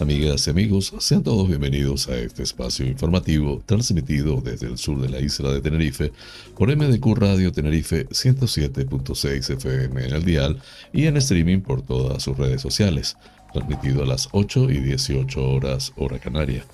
[0.00, 5.08] Amigas y amigos, sean todos bienvenidos a este espacio informativo transmitido desde el sur de
[5.08, 6.10] la isla de Tenerife
[6.56, 10.60] por MDQ Radio Tenerife 107.6 FM en el dial
[10.92, 13.16] y en streaming por todas sus redes sociales,
[13.52, 16.64] transmitido a las 8 y 18 horas hora canaria.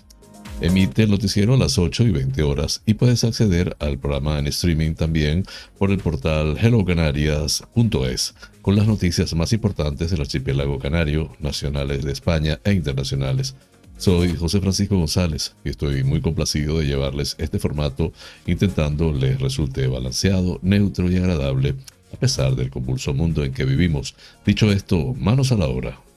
[0.61, 4.49] Emite el noticiero a las 8 y 20 horas y puedes acceder al programa en
[4.49, 5.45] streaming también
[5.79, 12.59] por el portal hellocanarias.es con las noticias más importantes del archipiélago canario, nacionales de España
[12.65, 13.55] e internacionales.
[13.99, 18.13] Soy José Francisco González y estoy muy complacido de llevarles este formato
[18.45, 21.77] intentando les resulte balanceado, neutro y agradable
[22.13, 24.17] a pesar del convulso mundo en que vivimos.
[24.45, 26.08] Dicho esto, manos a la obra.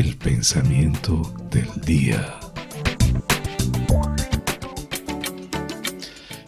[0.00, 2.40] El pensamiento del día.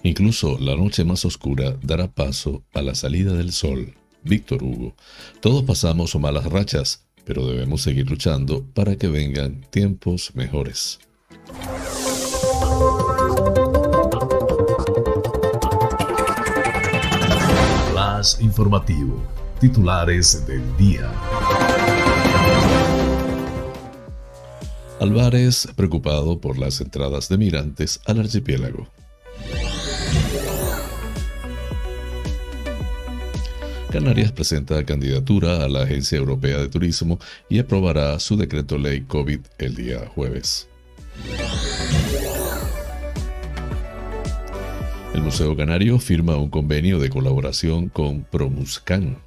[0.02, 3.94] Incluso la noche más oscura dará paso a la salida del sol.
[4.22, 4.94] Víctor Hugo.
[5.42, 10.98] Todos pasamos malas rachas, pero debemos seguir luchando para que vengan tiempos mejores.
[17.94, 19.22] Más informativo.
[19.60, 21.12] Titulares del día.
[25.02, 28.86] Álvarez preocupado por las entradas de migrantes al archipiélago.
[33.90, 37.18] Canarias presenta candidatura a la Agencia Europea de Turismo
[37.48, 40.68] y aprobará su decreto ley COVID el día jueves.
[45.12, 49.18] El Museo Canario firma un convenio de colaboración con Promuscan.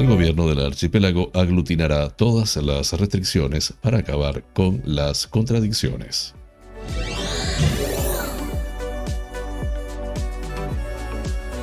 [0.00, 6.34] El gobierno del archipiélago aglutinará todas las restricciones para acabar con las contradicciones.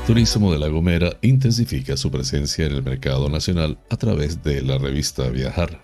[0.06, 4.78] Turismo de La Gomera intensifica su presencia en el mercado nacional a través de la
[4.78, 5.82] revista Viajar.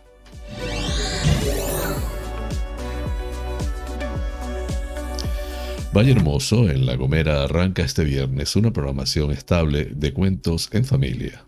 [5.92, 11.48] Valle Hermoso en La Gomera arranca este viernes una programación estable de cuentos en familia.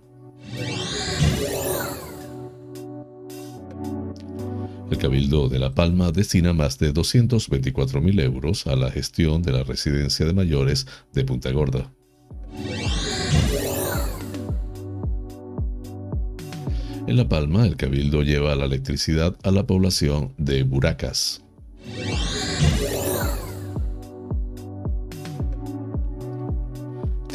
[4.91, 9.63] El Cabildo de La Palma destina más de 224.000 euros a la gestión de la
[9.63, 11.91] residencia de mayores de Punta Gorda.
[17.07, 21.43] En La Palma, el Cabildo lleva la electricidad a la población de Buracas.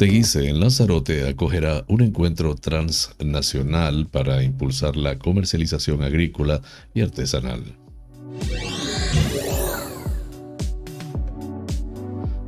[0.01, 6.59] Teguise en Lanzarote acogerá un encuentro transnacional para impulsar la comercialización agrícola
[6.95, 7.77] y artesanal.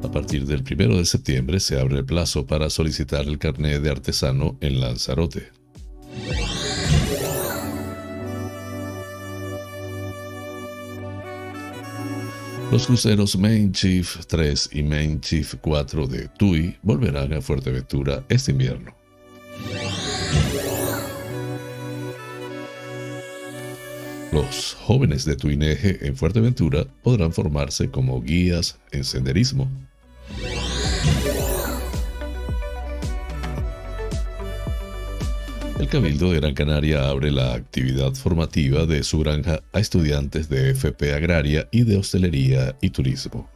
[0.01, 3.91] A partir del 1 de septiembre se abre el plazo para solicitar el carnet de
[3.91, 5.62] artesano en Lanzarote.
[12.73, 18.51] Los cruceros Main Chief 3 y Main Chief 4 de TUI volverán a Fuerteventura este
[18.51, 18.95] invierno.
[24.31, 29.69] Los jóvenes de Tuineje en Fuerteventura podrán formarse como guías en senderismo.
[35.93, 41.13] Cabildo de Gran Canaria abre la actividad formativa de su granja a estudiantes de FP
[41.13, 43.47] Agraria y de Hostelería y Turismo.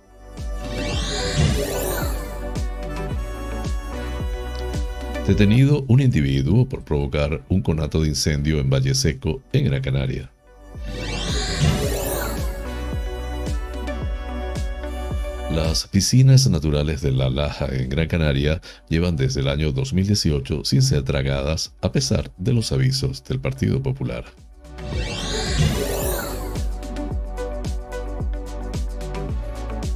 [5.26, 10.30] Detenido un individuo por provocar un conato de incendio en Valle Seco, en Gran Canaria.
[15.58, 20.84] Las piscinas naturales de La Laja en Gran Canaria llevan desde el año 2018 sin
[20.84, 24.24] ser tragadas a pesar de los avisos del Partido Popular.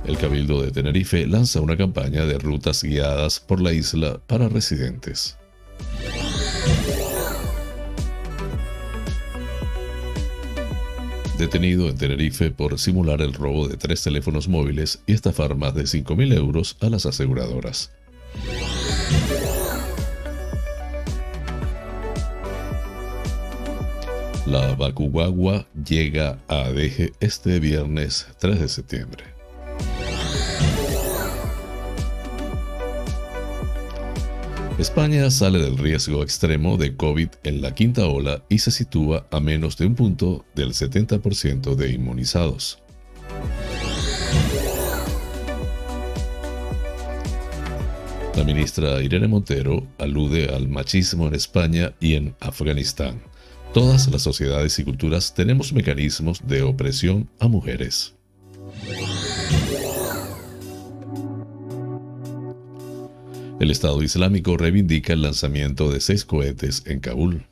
[0.03, 5.37] El Cabildo de Tenerife lanza una campaña de rutas guiadas por la isla para residentes.
[11.41, 15.83] Detenido en Tenerife por simular el robo de tres teléfonos móviles y estafar más de
[15.83, 17.91] 5.000 euros a las aseguradoras.
[24.45, 29.30] La Bakugawa llega a Adeje este viernes 3 de septiembre.
[34.81, 39.39] España sale del riesgo extremo de COVID en la quinta ola y se sitúa a
[39.39, 42.79] menos de un punto del 70% de inmunizados.
[48.35, 53.21] La ministra Irene Montero alude al machismo en España y en Afganistán.
[53.75, 58.15] Todas las sociedades y culturas tenemos mecanismos de opresión a mujeres.
[63.61, 67.45] El Estado Islámico reivindica el lanzamiento de seis cohetes en Kabul.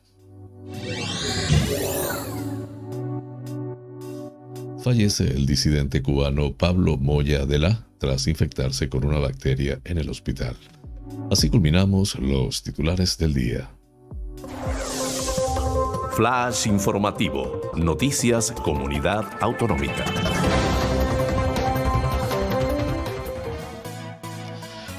[4.82, 10.10] Fallece el disidente cubano Pablo Moya de la tras infectarse con una bacteria en el
[10.10, 10.56] hospital.
[11.30, 13.70] Así culminamos los titulares del día.
[16.16, 17.70] Flash informativo.
[17.76, 20.04] Noticias Comunidad Autonómica.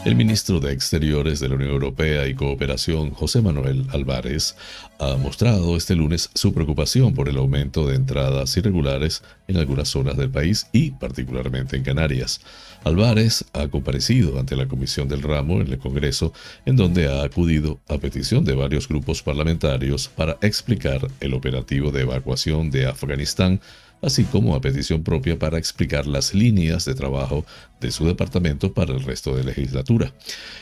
[0.03, 4.55] El ministro de Exteriores de la Unión Europea y Cooperación, José Manuel Álvarez,
[4.97, 10.17] ha mostrado este lunes su preocupación por el aumento de entradas irregulares en algunas zonas
[10.17, 12.41] del país y particularmente en Canarias.
[12.83, 16.33] Álvarez ha comparecido ante la Comisión del Ramo en el Congreso,
[16.65, 22.01] en donde ha acudido a petición de varios grupos parlamentarios para explicar el operativo de
[22.01, 23.61] evacuación de Afganistán
[24.01, 27.45] así como a petición propia para explicar las líneas de trabajo
[27.81, 30.13] de su departamento para el resto de la legislatura.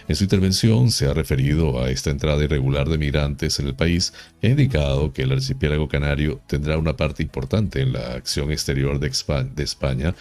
[0.07, 4.13] En su intervención se ha referido a esta entrada irregular de migrantes en el país
[4.41, 9.07] ha indicado que el archipiélago canario tendrá una parte importante en la acción exterior de
[9.63, 10.15] España.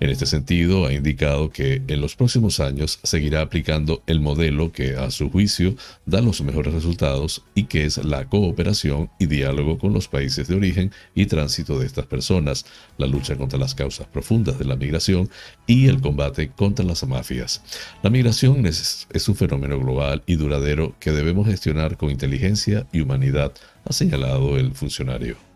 [0.00, 4.96] En este sentido, ha indicado que en los próximos años seguirá aplicando el modelo que
[4.96, 5.76] a su juicio
[6.06, 10.56] da los mejores resultados y que es la cooperación y diálogo con los países de
[10.56, 12.64] origen y tránsito de estas personas
[12.98, 15.30] la lucha contra las causas profundas de la migración
[15.66, 17.62] y el combate contra las mafias.
[18.02, 23.52] La migración es, un fenómeno global y duradero que debemos gestionar con inteligencia y humanidad,
[23.84, 25.49] ha señalado el funcionario.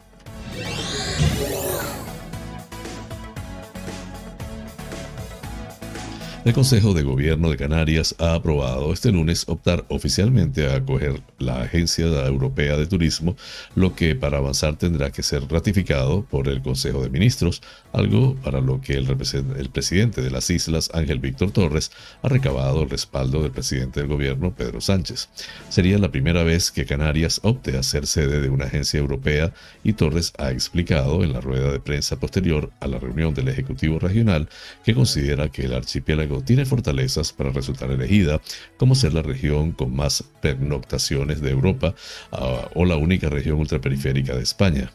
[6.44, 11.62] El Consejo de Gobierno de Canarias ha aprobado este lunes optar oficialmente a acoger la
[11.62, 13.35] Agencia Europea de Turismo,
[13.75, 17.62] lo que para avanzar tendrá que ser ratificado por el Consejo de Ministros,
[17.94, 22.82] algo para lo que el, el presidente de las islas, Ángel Víctor Torres, ha recabado
[22.82, 25.31] el respaldo del presidente del gobierno, Pedro Sánchez.
[25.70, 29.94] Sería la primera vez que Canarias opte a ser sede de una agencia europea y
[29.94, 34.50] Torres ha explicado en la rueda de prensa posterior a la reunión del Ejecutivo Regional
[34.85, 38.40] que considera que el archipiélago tiene fortalezas para resultar elegida
[38.76, 41.94] como ser la región con más pernoctaciones de Europa
[42.32, 44.90] ah, o la única región ultraperiférica de España.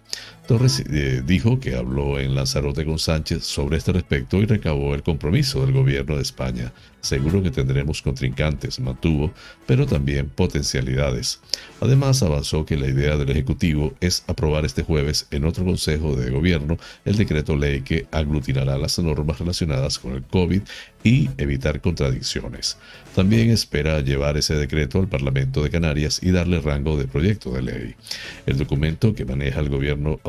[0.50, 5.04] Torres eh, dijo que habló en Lanzarote con Sánchez sobre este respecto y recabó el
[5.04, 6.74] compromiso del gobierno de España.
[7.02, 9.32] Seguro que tendremos contrincantes, mantuvo,
[9.68, 11.40] pero también potencialidades.
[11.80, 16.32] Además, avanzó que la idea del Ejecutivo es aprobar este jueves en otro Consejo de
[16.32, 20.62] Gobierno el decreto ley que aglutinará las normas relacionadas con el COVID
[21.04, 22.78] y evitar contradicciones.
[23.16, 27.62] También espera llevar ese decreto al Parlamento de Canarias y darle rango de proyecto de
[27.62, 27.96] ley.
[28.46, 30.20] El documento que maneja el gobierno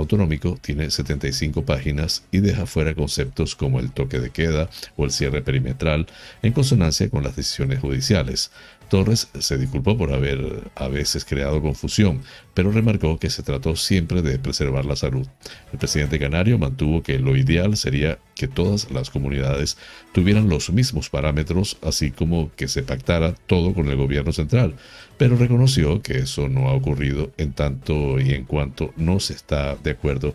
[0.60, 5.40] tiene 75 páginas y deja fuera conceptos como el toque de queda o el cierre
[5.40, 6.06] perimetral
[6.42, 8.50] en consonancia con las decisiones judiciales.
[8.90, 12.22] Torres se disculpó por haber a veces creado confusión,
[12.54, 15.26] pero remarcó que se trató siempre de preservar la salud.
[15.72, 19.78] El presidente canario mantuvo que lo ideal sería que todas las comunidades
[20.12, 24.74] tuvieran los mismos parámetros, así como que se pactara todo con el gobierno central,
[25.16, 29.76] pero reconoció que eso no ha ocurrido en tanto y en cuanto no se está
[29.76, 30.34] de acuerdo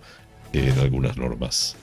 [0.53, 1.75] en algunas normas.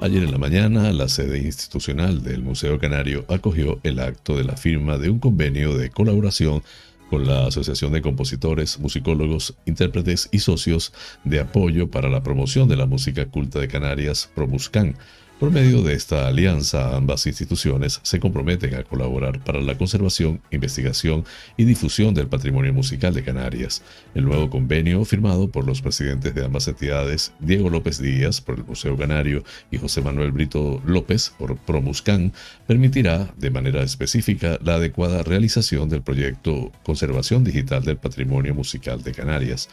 [0.00, 4.56] Ayer en la mañana, la sede institucional del Museo Canario acogió el acto de la
[4.56, 6.62] firma de un convenio de colaboración
[7.10, 10.92] con la Asociación de Compositores, Musicólogos, Intérpretes y Socios
[11.24, 14.94] de Apoyo para la Promoción de la Música Culta de Canarias, ProMuscan,
[15.38, 21.24] Por medio de esta alianza, ambas instituciones se comprometen a colaborar para la conservación, investigación
[21.56, 23.84] y difusión del patrimonio musical de Canarias.
[24.16, 28.64] El nuevo convenio, firmado por los presidentes de ambas entidades, Diego López Díaz por el
[28.64, 32.32] Museo Canario y José Manuel Brito López por Promuscan,
[32.66, 39.12] permitirá de manera específica la adecuada realización del proyecto Conservación Digital del Patrimonio Musical de
[39.12, 39.68] Canarias.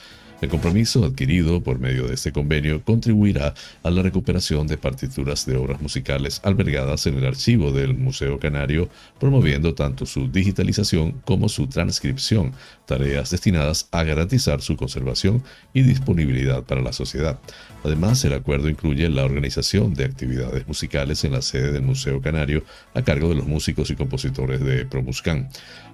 [0.46, 5.58] El compromiso adquirido por medio de este convenio contribuirá a la recuperación de partituras de
[5.58, 8.88] obras musicales albergadas en el archivo del Museo Canario,
[9.20, 12.52] promoviendo tanto su digitalización como su transcripción,
[12.86, 15.42] tareas destinadas a garantizar su conservación
[15.74, 17.40] y disponibilidad para la sociedad.
[17.84, 22.64] Además, el acuerdo incluye la organización de actividades musicales en la sede del Museo Canario
[22.94, 25.50] a cargo de los músicos y compositores de Promuscan,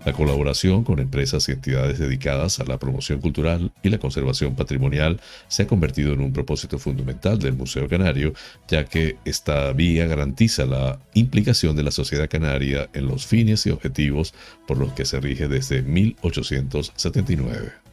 [0.06, 5.20] la colaboración con empresas y entidades dedicadas a la promoción cultural y la conservación patrimonial
[5.48, 8.34] se ha convertido en un propósito fundamental del Museo Canario,
[8.68, 13.70] ya que esta vía garantiza la implicación de la sociedad canaria en los fines y
[13.70, 14.34] objetivos
[14.68, 17.91] por los que se rige desde 1879.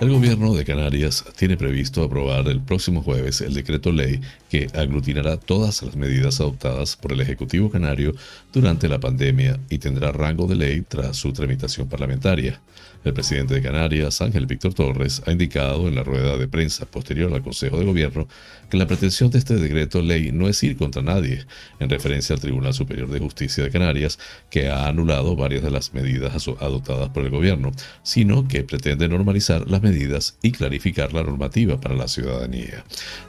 [0.00, 5.36] El gobierno de Canarias tiene previsto aprobar el próximo jueves el decreto ley que aglutinará
[5.36, 8.14] todas las medidas adoptadas por el Ejecutivo Canario
[8.50, 12.62] durante la pandemia y tendrá rango de ley tras su tramitación parlamentaria.
[13.02, 17.32] El presidente de Canarias, Ángel Víctor Torres, ha indicado en la rueda de prensa posterior
[17.32, 18.28] al Consejo de Gobierno
[18.68, 21.46] que la pretensión de este decreto ley no es ir contra nadie,
[21.78, 24.18] en referencia al Tribunal Superior de Justicia de Canarias,
[24.50, 29.68] que ha anulado varias de las medidas adoptadas por el gobierno, sino que pretende normalizar
[29.70, 32.84] las medidas y clarificar la normativa para la ciudadanía.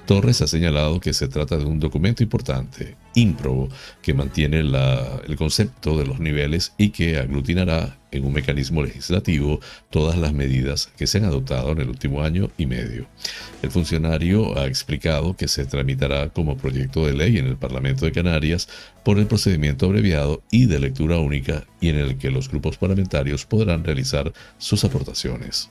[0.05, 3.69] Torres ha señalado que se trata de un documento importante, ímprobo,
[4.01, 10.17] que mantiene el concepto de los niveles y que aglutinará en un mecanismo legislativo todas
[10.17, 13.07] las medidas que se han adoptado en el último año y medio.
[13.61, 18.11] El funcionario ha explicado que se tramitará como proyecto de ley en el Parlamento de
[18.11, 18.67] Canarias
[19.03, 23.45] por el procedimiento abreviado y de lectura única y en el que los grupos parlamentarios
[23.45, 25.69] podrán realizar sus aportaciones.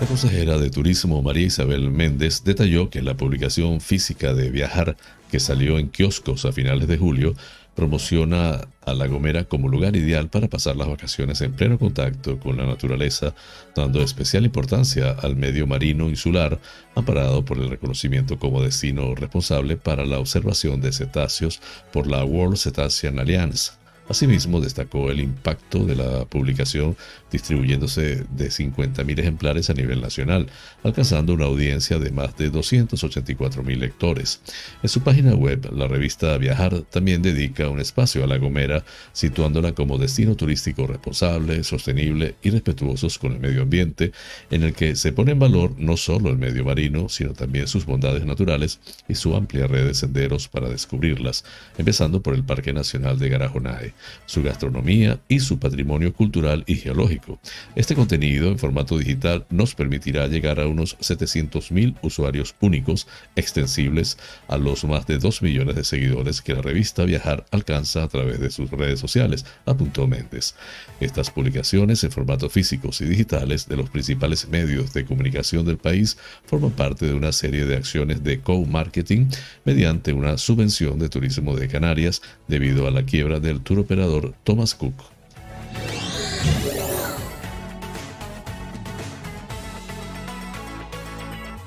[0.00, 4.96] La consejera de Turismo María Isabel Méndez detalló que la publicación física de Viajar,
[5.28, 7.34] que salió en kioscos a finales de julio,
[7.74, 12.56] promociona a La Gomera como lugar ideal para pasar las vacaciones en pleno contacto con
[12.56, 13.34] la naturaleza,
[13.74, 16.60] dando especial importancia al medio marino insular,
[16.94, 21.60] amparado por el reconocimiento como destino responsable para la observación de cetáceos
[21.92, 23.72] por la World Cetacean Alliance.
[24.08, 26.96] Asimismo, destacó el impacto de la publicación
[27.30, 30.46] distribuyéndose de 50.000 ejemplares a nivel nacional,
[30.82, 34.40] alcanzando una audiencia de más de 284.000 lectores.
[34.82, 39.72] En su página web, la revista Viajar también dedica un espacio a La Gomera, situándola
[39.72, 44.12] como destino turístico responsable, sostenible y respetuosos con el medio ambiente,
[44.50, 47.84] en el que se pone en valor no solo el medio marino, sino también sus
[47.84, 51.44] bondades naturales y su amplia red de senderos para descubrirlas,
[51.76, 57.38] empezando por el Parque Nacional de Garajonae su gastronomía y su patrimonio cultural y geológico.
[57.74, 64.58] Este contenido en formato digital nos permitirá llegar a unos 700.000 usuarios únicos extensibles a
[64.58, 68.50] los más de 2 millones de seguidores que la revista Viajar alcanza a través de
[68.50, 70.54] sus redes sociales, apuntó Méndez.
[71.00, 76.18] Estas publicaciones en formato físicos y digitales de los principales medios de comunicación del país
[76.44, 79.26] forman parte de una serie de acciones de co-marketing
[79.64, 84.74] mediante una subvención de turismo de Canarias debido a la quiebra del tour operador Thomas
[84.74, 84.92] Cook.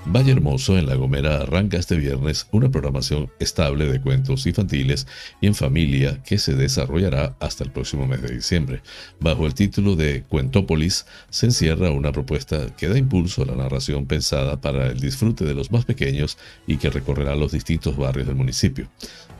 [0.05, 5.07] Valle Hermoso en La Gomera arranca este viernes una programación estable de cuentos infantiles
[5.39, 8.81] y en familia que se desarrollará hasta el próximo mes de diciembre.
[9.19, 14.05] Bajo el título de Cuentópolis se encierra una propuesta que da impulso a la narración
[14.05, 16.37] pensada para el disfrute de los más pequeños
[16.67, 18.89] y que recorrerá los distintos barrios del municipio.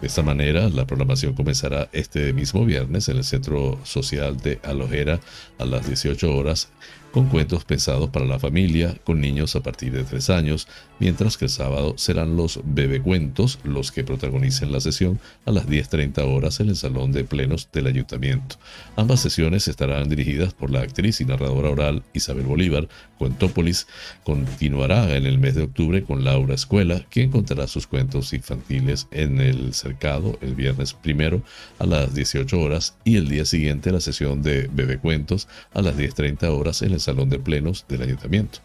[0.02, 5.20] De esta manera, la programación comenzará este mismo viernes en el Centro Social de Alojera
[5.60, 6.70] a las 18 horas
[7.12, 10.68] con cuentos pensados para la familia, con niños a partir de 3 años,
[11.00, 16.20] mientras que el sábado serán los bebecuentos los que protagonicen la sesión a las 10.30
[16.24, 18.56] horas en el Salón de Plenos del Ayuntamiento.
[18.96, 22.88] Ambas sesiones estarán dirigidas por la actriz y narradora oral Isabel Bolívar.
[23.18, 23.88] Cuentópolis
[24.24, 29.40] continuará en el mes de octubre con Laura Escuela, quien contará sus cuentos infantiles en
[29.42, 31.42] el cercado el viernes primero
[31.80, 36.48] a las 18 horas y el día siguiente la sesión de bebecuentos a las 10.30
[36.48, 38.60] horas en el Salón de Plenos del Ayuntamiento.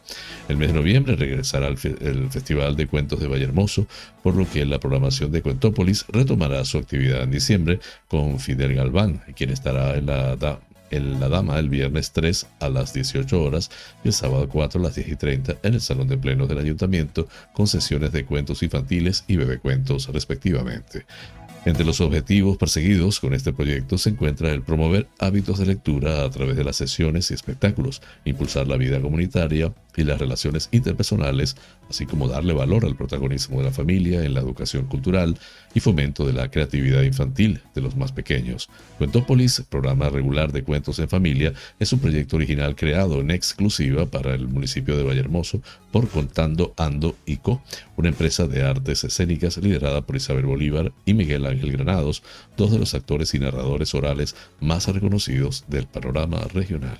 [0.49, 3.87] El mes de noviembre regresará el, Festival de Cuentos de Vallehermoso,
[4.23, 9.23] por lo que la programación de Cuentópolis retomará su actividad en diciembre con Fidel Galván,
[9.37, 10.37] quien estará en la,
[10.91, 13.71] en la Dama el viernes 3 a las 18 horas
[14.05, 16.59] y el sábado 4 a las 10 y 30 en el Salón de Plenos del
[16.59, 21.07] Ayuntamiento con sesiones de cuentos infantiles y bebecuentos respectivamente.
[21.67, 26.31] Entre los objetivos perseguidos con este proyecto se encuentra el promover hábitos de lectura a
[26.31, 31.57] través de las sesiones y espectáculos, impulsar la vida comunitaria y las relaciones interpersonales,
[31.91, 35.37] así como darle valor al protagonismo de la familia en la educación cultural
[35.75, 38.69] y fomento de la creatividad infantil de los más pequeños.
[38.99, 44.37] Cuentópolis, programa regular de cuentos en familia, es un proyecto original creado en exclusiva para
[44.37, 45.61] el municipio de Vallehermoso
[45.97, 47.63] por Contando Ando y Co,
[47.97, 52.23] una empresa de artes escénicas liderada por Isabel Bolívar y Miguel Ángel Granados,
[52.55, 56.99] dos de los actores y narradores orales más reconocidos del panorama regional.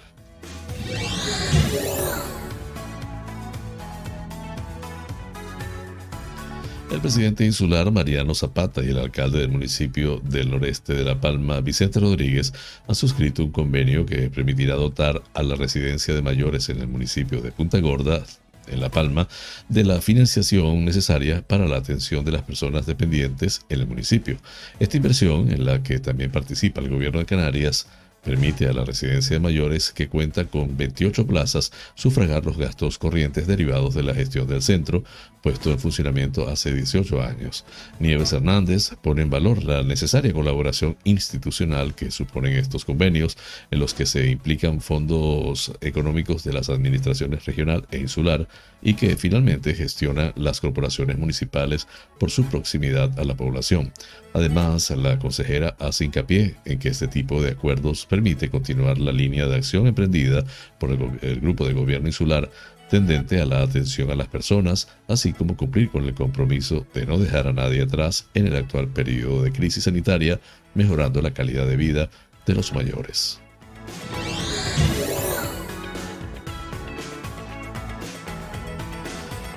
[6.91, 11.61] El presidente insular Mariano Zapata y el alcalde del municipio del noreste de La Palma,
[11.61, 12.55] Vicente Rodríguez,
[12.89, 17.43] han suscrito un convenio que permitirá dotar a la residencia de mayores en el municipio
[17.43, 18.25] de Punta Gorda
[18.69, 19.29] en La Palma
[19.69, 24.37] de la financiación necesaria para la atención de las personas dependientes en el municipio.
[24.81, 27.87] Esta inversión, en la que también participa el gobierno de Canarias,
[28.27, 33.47] permite a la residencia de mayores que cuenta con 28 plazas sufragar los gastos corrientes
[33.47, 35.05] derivados de la gestión del centro,
[35.47, 37.65] puesto en funcionamiento hace 18 años.
[38.01, 43.39] Nieves Hernández pone en valor la necesaria colaboración institucional que suponen estos convenios,
[43.71, 48.49] en los que se implican fondos económicos de las administraciones regional e insular
[48.83, 51.87] y que finalmente gestiona las corporaciones municipales
[52.19, 53.93] por su proximidad a la población.
[54.35, 59.47] Además, la consejera hace hincapié en que este tipo de acuerdos permite continuar la línea
[59.47, 60.43] de acción emprendida
[60.81, 62.51] por el, el Grupo de Gobierno Insular
[62.89, 67.19] tendente a la atención a las personas, así como cumplir con el compromiso de no
[67.19, 70.41] dejar a nadie atrás en el actual periodo de crisis sanitaria,
[70.75, 72.11] mejorando la calidad de vida
[72.47, 73.41] de los mayores.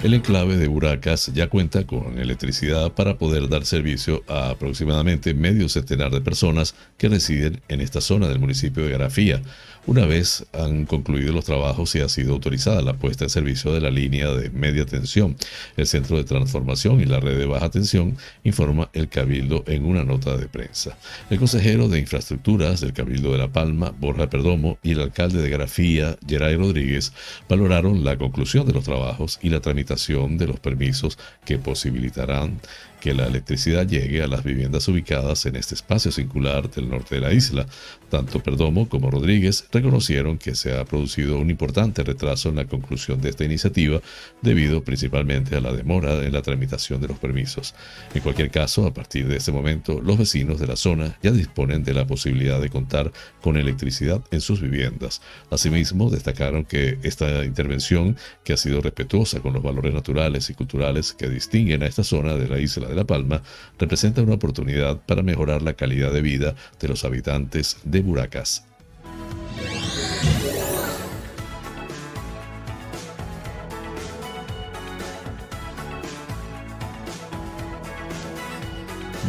[0.02, 5.68] El enclave de Buracas ya cuenta con electricidad para poder dar servicio a aproximadamente medio
[5.68, 9.42] centenar de personas que residen en esta zona del municipio de Garafía,
[9.86, 13.82] una vez han concluido los trabajos y ha sido autorizada la puesta en servicio de
[13.82, 15.36] la línea de media tensión,
[15.78, 20.04] el Centro de Transformación y la red de baja tensión, informa el Cabildo en una
[20.04, 20.98] nota de prensa.
[21.30, 25.50] El consejero de Infraestructuras del Cabildo de La Palma, Borja Perdomo, y el alcalde de
[25.50, 27.12] Grafía, Geray Rodríguez,
[27.50, 29.89] valoraron la conclusión de los trabajos y la tramitación
[30.38, 32.60] de los permisos que posibilitarán
[33.00, 37.22] que la electricidad llegue a las viviendas ubicadas en este espacio singular del norte de
[37.22, 37.66] la isla.
[38.10, 43.22] Tanto Perdomo como Rodríguez reconocieron que se ha producido un importante retraso en la conclusión
[43.22, 44.02] de esta iniciativa
[44.42, 47.76] debido principalmente a la demora en la tramitación de los permisos.
[48.14, 51.84] En cualquier caso, a partir de este momento, los vecinos de la zona ya disponen
[51.84, 55.22] de la posibilidad de contar con electricidad en sus viviendas.
[55.50, 61.14] Asimismo, destacaron que esta intervención, que ha sido respetuosa con los valores naturales y culturales
[61.14, 63.42] que distinguen a esta zona de la isla de La Palma
[63.78, 68.66] representa una oportunidad para mejorar la calidad de vida de los habitantes de Buracas.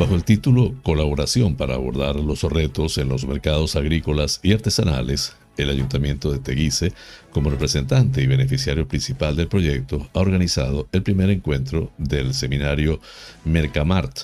[0.01, 5.71] Bajo el título Colaboración para abordar los retos en los mercados agrícolas y artesanales, el
[5.71, 6.93] Ayuntamiento de Teguise,
[7.33, 13.01] como representante y beneficiario principal del proyecto, ha organizado el primer encuentro del seminario
[13.45, 14.21] Mercamart,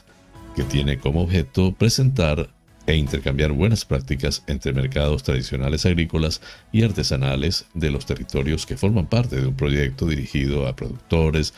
[0.55, 2.49] que tiene como objeto presentar
[2.87, 6.41] e intercambiar buenas prácticas entre mercados tradicionales agrícolas
[6.73, 11.53] y artesanales de los territorios que forman parte de un proyecto dirigido a productores,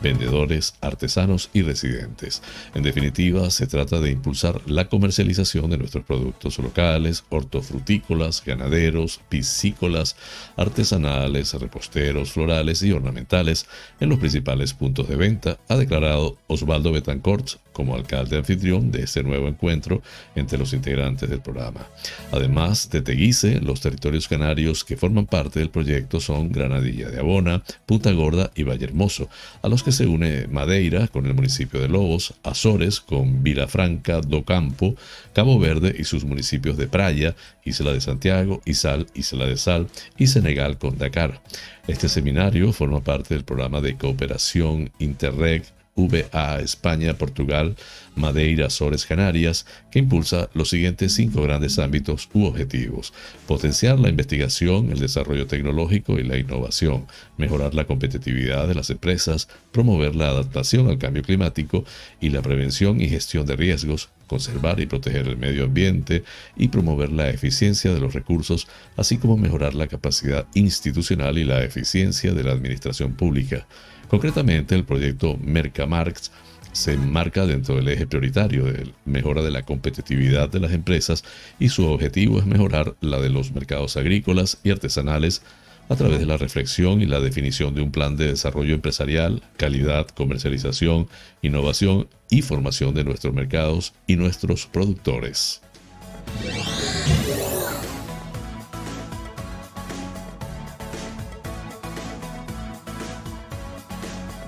[0.00, 2.42] vendedores, artesanos y residentes.
[2.74, 10.16] En definitiva, se trata de impulsar la comercialización de nuestros productos locales, hortofrutícolas, ganaderos, piscícolas,
[10.56, 13.66] artesanales, reposteros, florales y ornamentales
[14.00, 19.22] en los principales puntos de venta, ha declarado Osvaldo Betancourt como alcalde anfitrión de este
[19.22, 20.02] nuevo encuentro
[20.34, 21.86] entre los integrantes del programa.
[22.32, 27.62] Además de Teguise, los territorios canarios que forman parte del proyecto son Granadilla de Abona,
[27.84, 29.28] Punta Gorda y Vallehermoso,
[29.60, 34.96] a los se une Madeira con el municipio de Lobos, Azores con Vilafranca do Campo,
[35.32, 40.26] Cabo Verde y sus municipios de Praia, Isla de Santiago, Izal, Isla de Sal y
[40.26, 41.40] Senegal con Dakar.
[41.86, 45.64] Este seminario forma parte del programa de cooperación Interreg
[45.96, 47.74] VA España, Portugal,
[48.14, 53.12] Madeira, Azores, Canarias, que impulsa los siguientes cinco grandes ámbitos u objetivos.
[53.46, 57.06] Potenciar la investigación, el desarrollo tecnológico y la innovación,
[57.36, 61.84] mejorar la competitividad de las empresas, promover la adaptación al cambio climático
[62.20, 66.24] y la prevención y gestión de riesgos, conservar y proteger el medio ambiente
[66.56, 71.64] y promover la eficiencia de los recursos, así como mejorar la capacidad institucional y la
[71.64, 73.66] eficiencia de la administración pública.
[74.08, 76.30] Concretamente, el proyecto Mercamarx
[76.72, 81.24] se enmarca dentro del eje prioritario de mejora de la competitividad de las empresas
[81.58, 85.42] y su objetivo es mejorar la de los mercados agrícolas y artesanales
[85.88, 90.08] a través de la reflexión y la definición de un plan de desarrollo empresarial, calidad,
[90.08, 91.08] comercialización,
[91.42, 95.62] innovación y formación de nuestros mercados y nuestros productores.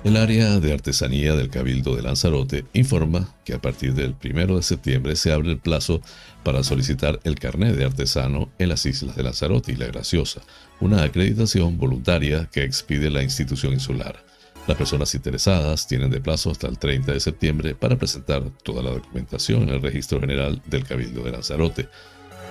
[0.09, 4.63] El área de artesanía del Cabildo de Lanzarote informa que a partir del 1 de
[4.63, 6.01] septiembre se abre el plazo
[6.43, 10.41] para solicitar el carnet de artesano en las islas de Lanzarote y La Graciosa,
[10.81, 14.25] una acreditación voluntaria que expide la institución insular.
[14.67, 18.93] Las personas interesadas tienen de plazo hasta el 30 de septiembre para presentar toda la
[18.93, 21.87] documentación en el Registro General del Cabildo de Lanzarote.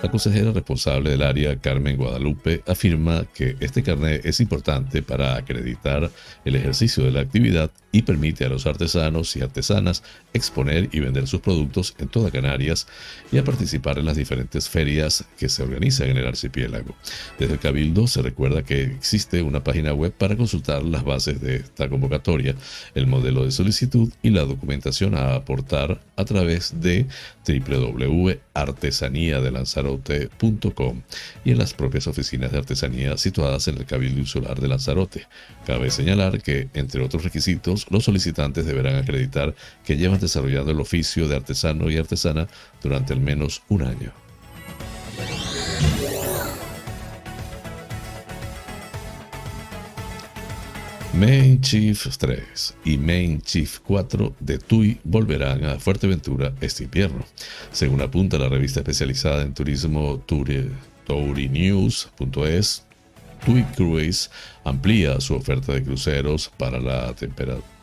[0.04, 6.12] La consejera responsable del área, Carmen Guadalupe, afirma que este carnet es importante para acreditar
[6.46, 11.28] el ejercicio de la actividad y permite a los artesanos y artesanas exponer y vender
[11.28, 12.88] sus productos en toda Canarias
[13.32, 16.96] y a participar en las diferentes ferias que se organizan en el archipiélago.
[17.40, 21.56] Desde el Cabildo se recuerda que existe una página web para consultar las bases de
[21.56, 22.54] esta convocatoria,
[22.94, 27.08] el modelo de solicitud y la documentación a aportar a través de
[29.88, 31.02] www.artesaniadelanzarote.com
[31.44, 35.28] y en las propias oficinas de artesanía situadas en el Cabildo Insular de Lanzarote.
[35.66, 41.28] Cabe señalar que, entre otros requisitos, los solicitantes deberán acreditar que llevan desarrollando el oficio
[41.28, 42.48] de artesano y artesana
[42.82, 44.12] durante al menos un año.
[51.20, 57.26] Main Chief 3 y Main Chief 4 de TUI volverán a Fuerteventura este invierno.
[57.72, 60.22] Según apunta la revista especializada en turismo
[61.08, 62.86] Tourinews.es,
[63.44, 64.30] TUI Cruise
[64.64, 67.16] amplía su oferta de cruceros para la,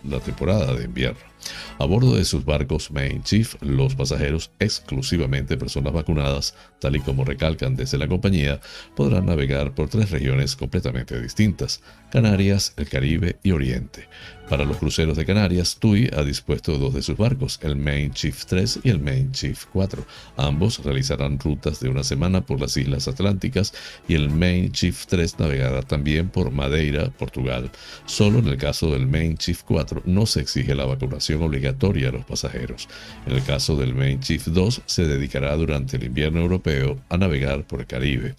[0.04, 1.33] la temporada de invierno.
[1.78, 7.24] A bordo de sus barcos Main Chief, los pasajeros, exclusivamente personas vacunadas, tal y como
[7.24, 8.60] recalcan desde la compañía,
[8.94, 14.08] podrán navegar por tres regiones completamente distintas, Canarias, el Caribe y Oriente.
[14.48, 18.44] Para los cruceros de Canarias, TUI ha dispuesto dos de sus barcos, el Main Chief
[18.44, 20.04] 3 y el Main Chief 4.
[20.36, 23.72] Ambos realizarán rutas de una semana por las Islas Atlánticas
[24.06, 27.70] y el Main Chief 3 navegará también por Madeira, Portugal.
[28.04, 32.12] Solo en el caso del Main Chief 4 no se exige la vacunación obligatoria a
[32.12, 32.86] los pasajeros.
[33.26, 37.64] En el caso del Main Chief 2 se dedicará durante el invierno europeo a navegar
[37.64, 38.34] por el Caribe.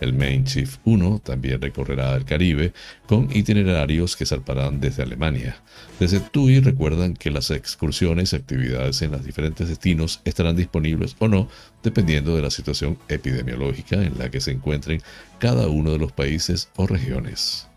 [0.00, 2.72] El Main Chief 1 también recorrerá el Caribe
[3.06, 5.62] con itinerarios que zarparán desde Alemania.
[5.98, 11.28] Desde TUI recuerdan que las excursiones y actividades en los diferentes destinos estarán disponibles o
[11.28, 11.48] no
[11.82, 15.02] dependiendo de la situación epidemiológica en la que se encuentren
[15.38, 17.68] cada uno de los países o regiones.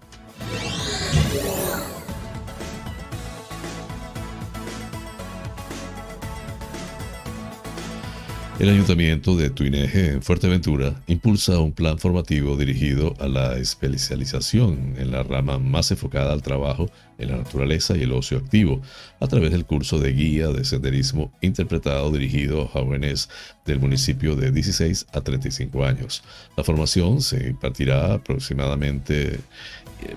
[8.63, 15.11] El Ayuntamiento de Tuineje, en Fuerteventura, impulsa un plan formativo dirigido a la especialización en
[15.11, 18.81] la rama más enfocada al trabajo en la naturaleza y el ocio activo,
[19.19, 23.27] a través del curso de guía de senderismo interpretado dirigido a jóvenes
[23.65, 26.23] del municipio de 16 a 35 años.
[26.55, 29.41] La formación se impartirá aproximadamente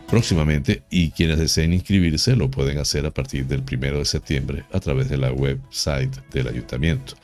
[0.09, 4.80] próximamente y quienes deseen inscribirse lo pueden hacer a partir del 1 de septiembre a
[4.80, 7.14] través de la website del ayuntamiento.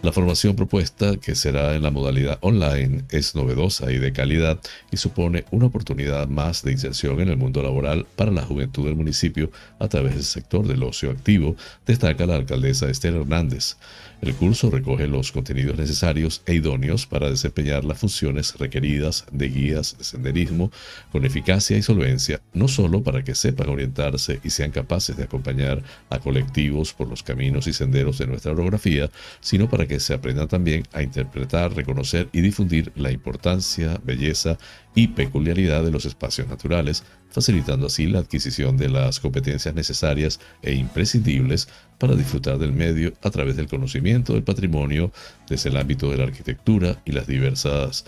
[0.00, 4.60] La formación propuesta, que será en la modalidad online, es novedosa y de calidad
[4.92, 8.94] y supone una oportunidad más de inserción en el mundo laboral para la juventud del
[8.94, 13.74] municipio a través del sector del ocio activo, destaca la alcaldesa Esther Hernández.
[14.20, 19.96] El curso recoge los contenidos necesarios e idóneos para desempeñar las funciones requeridas de guías
[19.96, 20.72] de senderismo
[21.12, 25.84] con eficacia y solvencia, no solo para que sepan orientarse y sean capaces de acompañar
[26.10, 29.08] a colectivos por los caminos y senderos de nuestra orografía,
[29.40, 34.58] sino para que se aprendan también a interpretar, reconocer y difundir la importancia, belleza
[34.96, 40.74] y peculiaridad de los espacios naturales, facilitando así la adquisición de las competencias necesarias e
[40.74, 45.12] imprescindibles para disfrutar del medio a través del conocimiento del patrimonio
[45.48, 48.04] desde el ámbito de la arquitectura y las diversas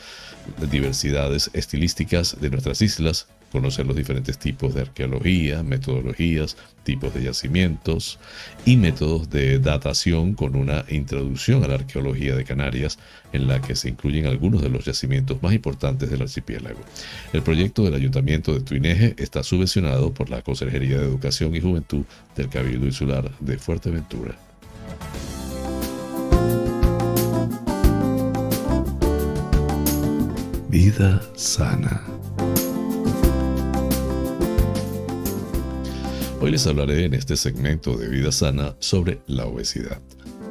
[0.71, 8.19] diversidades estilísticas de nuestras islas, conocer los diferentes tipos de arqueología, metodologías, tipos de yacimientos
[8.65, 12.99] y métodos de datación con una introducción a la arqueología de Canarias
[13.33, 16.81] en la que se incluyen algunos de los yacimientos más importantes del archipiélago.
[17.33, 22.05] El proyecto del Ayuntamiento de Tuineje está subvencionado por la Consejería de Educación y Juventud
[22.37, 24.37] del Cabildo Insular de Fuerteventura.
[30.69, 32.20] Vida sana.
[36.43, 40.01] Hoy les hablaré en este segmento de Vida Sana sobre la obesidad.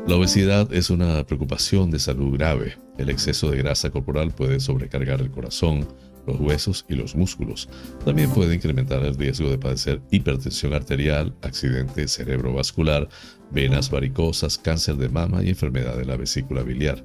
[0.07, 2.77] La obesidad es una preocupación de salud grave.
[2.99, 5.87] El exceso de grasa corporal puede sobrecargar el corazón,
[6.27, 7.69] los huesos y los músculos.
[8.05, 13.09] También puede incrementar el riesgo de padecer hipertensión arterial, accidente cerebrovascular,
[13.49, 17.03] venas varicosas, cáncer de mama y enfermedad de la vesícula biliar.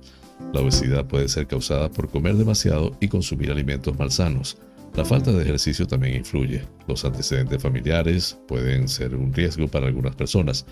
[0.53, 4.59] La obesidad puede ser causada por comer demasiado y consumir alimentos malsanos.
[4.97, 6.63] La falta de ejercicio también influye.
[6.87, 10.67] Los antecedentes familiares pueden ser un riesgo para algunas personas.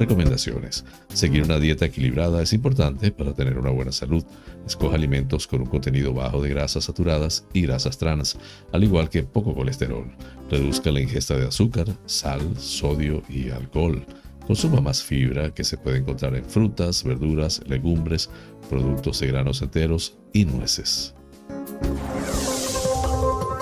[0.00, 0.86] Recomendaciones.
[1.12, 4.24] Seguir una dieta equilibrada es importante para tener una buena salud.
[4.66, 8.38] Escoja alimentos con un contenido bajo de grasas saturadas y grasas trans,
[8.72, 10.10] al igual que poco colesterol.
[10.50, 14.02] Reduzca la ingesta de azúcar, sal, sodio y alcohol.
[14.46, 18.30] Consuma más fibra que se puede encontrar en frutas, verduras, legumbres,
[18.70, 21.14] productos de granos enteros y nueces.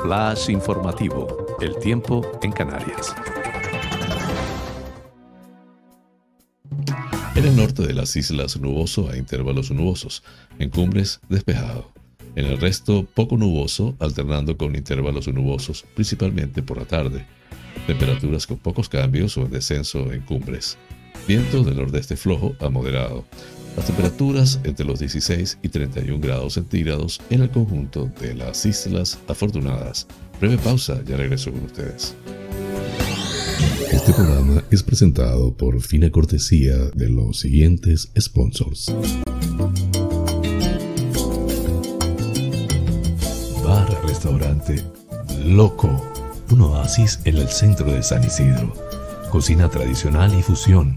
[0.03, 1.57] Flash informativo.
[1.61, 3.15] El tiempo en Canarias.
[7.35, 10.23] En el norte de las islas nuboso a intervalos nubosos,
[10.59, 11.91] en cumbres despejado.
[12.35, 17.27] En el resto poco nuboso, alternando con intervalos nubosos, principalmente por la tarde.
[17.87, 20.77] Temperaturas con pocos cambios o en descenso en cumbres.
[21.27, 23.25] Viento del nordeste flojo a moderado.
[23.77, 29.19] Las temperaturas entre los 16 y 31 grados centígrados en el conjunto de las Islas
[29.29, 30.07] Afortunadas.
[30.41, 32.15] Breve pausa, ya regreso con ustedes.
[33.93, 38.87] Este programa es presentado por fina cortesía de los siguientes sponsors.
[43.63, 44.83] Bar Restaurante
[45.45, 46.03] Loco,
[46.51, 48.73] un oasis en el centro de San Isidro.
[49.31, 50.97] Cocina tradicional y fusión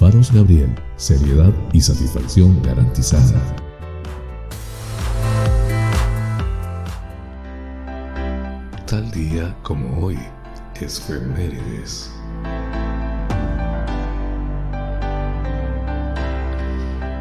[0.00, 3.38] Faros Gabriel, seriedad y satisfacción garantizada.
[8.86, 10.18] Tal día como hoy,
[10.80, 12.10] es Femérides.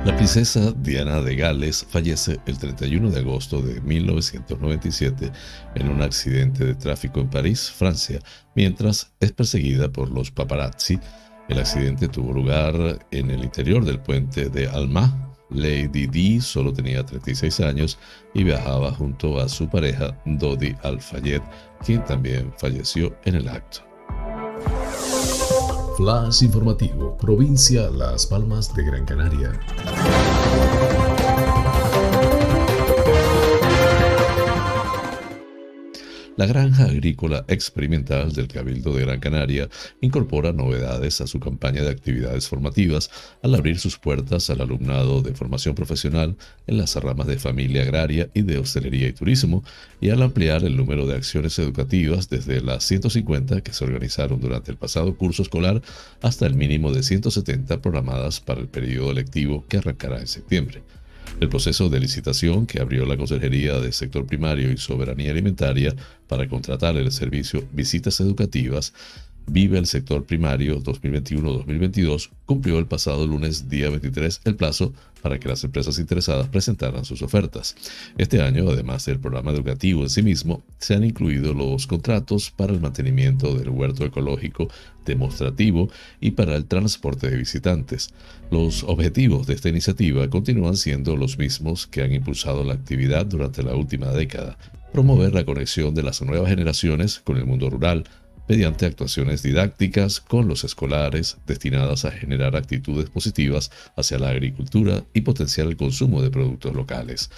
[0.06, 5.34] La princesa Diana de Gales fallece el 31 de agosto de 1997
[5.76, 8.22] en un accidente de tráfico en París, Francia,
[8.56, 10.98] mientras es perseguida por los paparazzi.
[11.50, 15.36] El accidente tuvo lugar en el interior del puente de Alma.
[15.50, 17.98] Lady Di solo tenía 36 años
[18.36, 21.42] y viajaba junto a su pareja Dodi Al-Fayed,
[21.84, 23.80] quien también falleció en el acto.
[25.98, 29.60] Flash informativo, provincia Las Palmas de Gran Canaria.
[36.40, 39.68] La granja agrícola experimental del Cabildo de Gran Canaria
[40.00, 43.12] incorpora novedades a su campaña de actividades formativas
[43.44, 48.30] al abrir sus puertas al alumnado de formación profesional en las ramas de familia agraria
[48.34, 49.66] y de hostelería y turismo
[50.00, 54.72] y al ampliar el número de acciones educativas desde las 150 que se organizaron durante
[54.72, 55.82] el pasado curso escolar
[56.22, 60.84] hasta el mínimo de 170 programadas para el periodo lectivo que arrancará en septiembre.
[61.40, 65.96] El proceso de licitación que abrió la Consejería de Sector Primario y Soberanía Alimentaria
[66.28, 68.94] para contratar el servicio Visitas Educativas
[69.52, 75.50] Vive el sector primario 2021-2022 cumplió el pasado lunes día 23 el plazo para que
[75.50, 77.76] las empresas interesadas presentaran sus ofertas.
[78.20, 82.74] Este año, además del programa educativo en sí mismo, se han incluido los contratos para
[82.74, 84.68] el mantenimiento del huerto ecológico
[85.04, 85.90] demostrativo
[86.22, 88.14] y para el transporte de visitantes.
[88.52, 93.64] Los objetivos de esta iniciativa continúan siendo los mismos que han impulsado la actividad durante
[93.64, 94.60] la última década.
[94.94, 98.06] Promover la conexión de las nuevas generaciones con el mundo rural,
[98.50, 105.22] mediante actuaciones didácticas con los escolares destinadas a generar actitudes positivas hacia la agricultura y
[105.22, 107.30] potenciar el consumo de productos locales.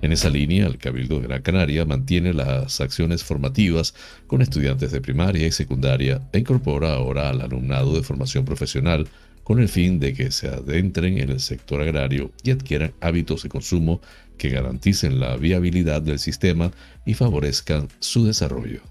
[0.00, 3.94] En esa línea, el Cabildo de Gran Canaria mantiene las acciones formativas
[4.28, 9.08] con estudiantes de primaria y secundaria e incorpora ahora al alumnado de formación profesional
[9.42, 13.48] con el fin de que se adentren en el sector agrario y adquieran hábitos de
[13.48, 14.00] consumo
[14.38, 16.70] que garanticen la viabilidad del sistema
[17.04, 18.89] y favorezcan su desarrollo.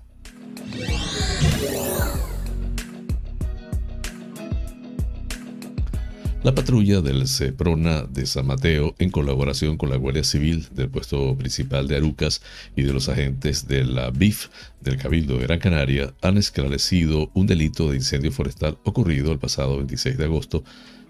[6.41, 11.38] La patrulla del CEPRONA de San Mateo, en colaboración con la Guardia Civil del puesto
[11.38, 12.41] principal de Arucas
[12.77, 14.47] y de los agentes de la BIF
[14.79, 19.77] del Cabildo de Gran Canaria, han esclarecido un delito de incendio forestal ocurrido el pasado
[19.77, 20.63] 26 de agosto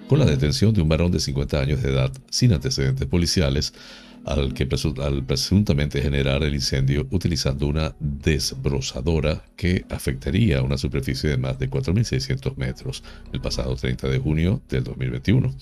[0.07, 3.73] con la detención de un varón de 50 años de edad sin antecedentes policiales
[4.25, 11.57] al que presuntamente generar el incendio utilizando una desbrozadora que afectaría una superficie de más
[11.59, 13.03] de 4.600 metros
[13.33, 15.53] el pasado 30 de junio del 2021.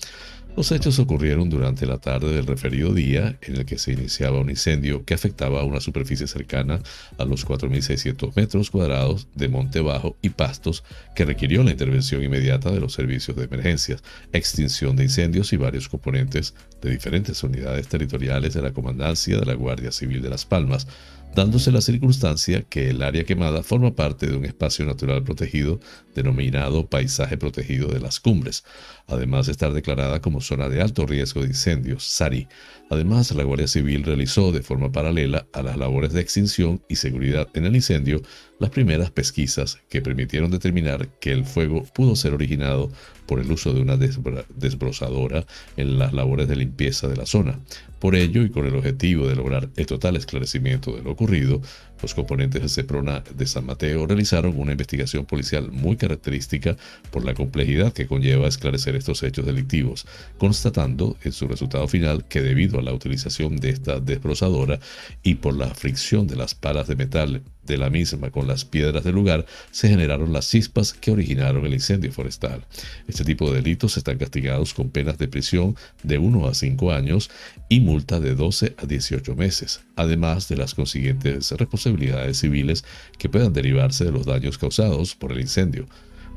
[0.58, 4.50] Los hechos ocurrieron durante la tarde del referido día en el que se iniciaba un
[4.50, 6.80] incendio que afectaba a una superficie cercana
[7.16, 10.82] a los 4.600 metros cuadrados de monte bajo y pastos
[11.14, 15.88] que requirió la intervención inmediata de los servicios de emergencias, extinción de incendios y varios
[15.88, 20.88] componentes de diferentes unidades territoriales de la Comandancia de la Guardia Civil de Las Palmas,
[21.36, 25.78] dándose la circunstancia que el área quemada forma parte de un espacio natural protegido
[26.18, 28.64] denominado Paisaje Protegido de las Cumbres,
[29.06, 32.48] además de estar declarada como zona de alto riesgo de incendios, SARI.
[32.90, 37.48] Además, la Guardia Civil realizó de forma paralela a las labores de extinción y seguridad
[37.54, 38.22] en el incendio
[38.58, 42.90] las primeras pesquisas que permitieron determinar que el fuego pudo ser originado
[43.26, 47.60] por el uso de una desbrozadora en las labores de limpieza de la zona.
[48.00, 51.60] Por ello, y con el objetivo de lograr el total esclarecimiento de lo ocurrido,
[52.02, 56.76] los componentes de CEPRONA de San Mateo realizaron una investigación policial muy característica
[57.10, 60.06] por la complejidad que conlleva esclarecer estos hechos delictivos,
[60.38, 64.78] constatando en su resultado final que debido a la utilización de esta desbrozadora
[65.22, 69.04] y por la fricción de las palas de metal de la misma con las piedras
[69.04, 72.64] del lugar, se generaron las chispas que originaron el incendio forestal.
[73.06, 77.30] Este tipo de delitos están castigados con penas de prisión de 1 a 5 años
[77.68, 82.84] y multa de 12 a 18 meses, además de las consiguientes responsabilidades civiles
[83.18, 85.86] que puedan derivarse de los daños causados por el incendio.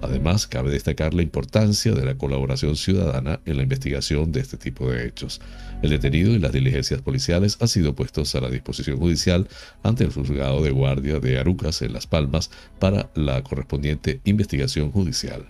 [0.02, 4.90] Además, cabe destacar la importancia de la colaboración ciudadana en la investigación de este tipo
[4.90, 5.42] de hechos.
[5.82, 9.48] El detenido y las diligencias policiales han sido puestos a la disposición judicial
[9.84, 15.46] ante el juzgado de guardia de Arucas en Las Palmas para la correspondiente investigación judicial.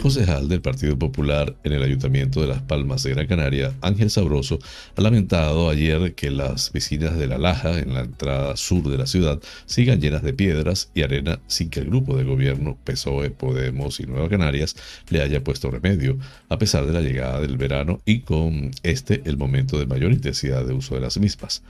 [0.00, 4.08] El concejal del Partido Popular en el Ayuntamiento de Las Palmas de Gran Canaria, Ángel
[4.08, 4.58] Sabroso,
[4.96, 9.06] ha lamentado ayer que las piscinas de La Laja, en la entrada sur de la
[9.06, 14.00] ciudad, sigan llenas de piedras y arena sin que el grupo de gobierno PSOE, Podemos
[14.00, 14.74] y Nueva Canarias
[15.10, 16.16] le haya puesto remedio,
[16.48, 20.64] a pesar de la llegada del verano y con este el momento de mayor intensidad
[20.64, 21.62] de uso de las mismas.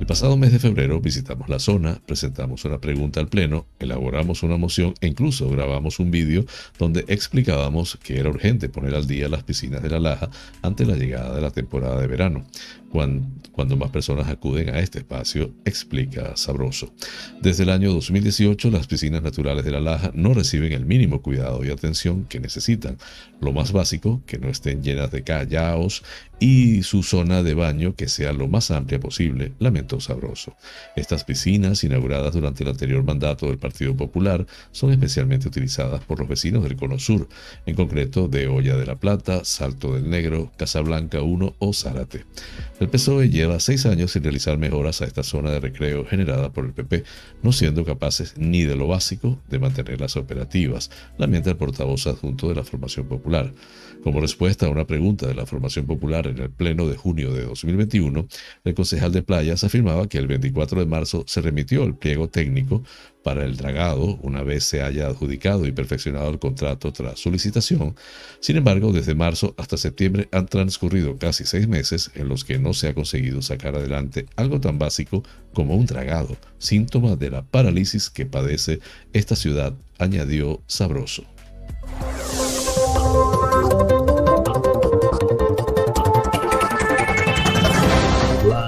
[0.00, 4.56] El pasado mes de febrero visitamos la zona, presentamos una pregunta al Pleno, elaboramos una
[4.56, 6.44] moción e incluso grabamos un vídeo
[6.78, 10.30] donde explicábamos que era urgente poner al día las piscinas de la Laja
[10.62, 12.44] ante la llegada de la temporada de verano
[12.90, 16.92] cuando, más personas acuden a este espacio, explica Sabroso.
[17.42, 21.64] Desde el año 2018, las piscinas naturales de la Laja no reciben el mínimo cuidado
[21.64, 22.96] y atención que necesitan.
[23.40, 26.02] Lo más básico, que no estén llenas de callaos
[26.40, 30.56] y su zona de baño que sea lo más amplia posible, lamentó Sabroso.
[30.96, 36.28] Estas piscinas, inauguradas durante el anterior mandato del Partido Popular, son especialmente utilizadas por los
[36.28, 37.28] vecinos del Cono Sur,
[37.66, 42.24] en concreto de Olla de la Plata, Salto del Negro, Casablanca 1 o Zárate.
[42.80, 46.64] El PSOE lleva seis años sin realizar mejoras a esta zona de recreo generada por
[46.64, 47.02] el PP,
[47.42, 52.54] no siendo capaces ni de lo básico de mantenerlas operativas, lamenta el portavoz adjunto de
[52.54, 53.52] la Formación Popular.
[54.08, 57.44] Como respuesta a una pregunta de la Formación Popular en el Pleno de junio de
[57.44, 58.26] 2021,
[58.64, 62.82] el concejal de Playas afirmaba que el 24 de marzo se remitió el pliego técnico
[63.22, 67.96] para el dragado una vez se haya adjudicado y perfeccionado el contrato tras su licitación.
[68.40, 72.72] Sin embargo, desde marzo hasta septiembre han transcurrido casi seis meses en los que no
[72.72, 78.08] se ha conseguido sacar adelante algo tan básico como un dragado, síntoma de la parálisis
[78.08, 78.80] que padece
[79.12, 81.24] esta ciudad, añadió Sabroso.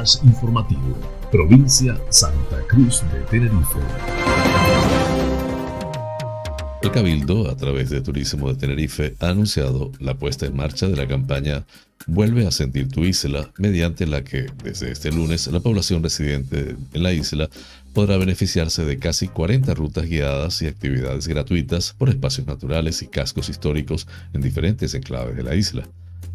[0.00, 0.96] Flash informativo,
[1.30, 3.78] provincia Santa Cruz de Tenerife.
[6.82, 10.96] El Cabildo, a través de Turismo de Tenerife, ha anunciado la puesta en marcha de
[10.96, 11.66] la campaña
[12.06, 17.02] Vuelve a sentir tu isla, mediante la que, desde este lunes, la población residente en
[17.02, 17.50] la isla
[17.92, 23.50] podrá beneficiarse de casi 40 rutas guiadas y actividades gratuitas por espacios naturales y cascos
[23.50, 25.86] históricos en diferentes enclaves de la isla.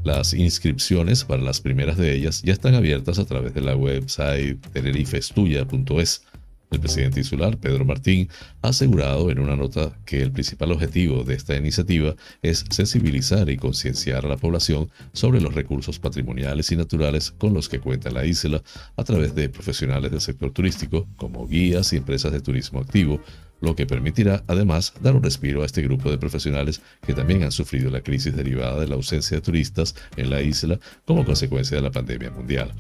[0.06, 4.64] Las inscripciones para las primeras de ellas ya están abiertas a través de la website
[4.72, 6.22] tenerifestuya.es.
[6.70, 8.30] El presidente insular, Pedro Martín,
[8.62, 13.58] ha asegurado en una nota que el principal objetivo de esta iniciativa es sensibilizar y
[13.58, 18.28] concienciar a la población sobre los recursos patrimoniales y naturales con los que cuenta la
[18.28, 18.62] isla
[18.98, 23.22] a través de profesionales del sector turístico como guías y empresas de turismo activo,
[23.62, 27.52] lo que permitirá además dar un respiro a este grupo de profesionales que también han
[27.52, 31.84] sufrido la crisis derivada de la ausencia de turistas en la isla como consecuencia de
[31.84, 32.72] la pandemia mundial.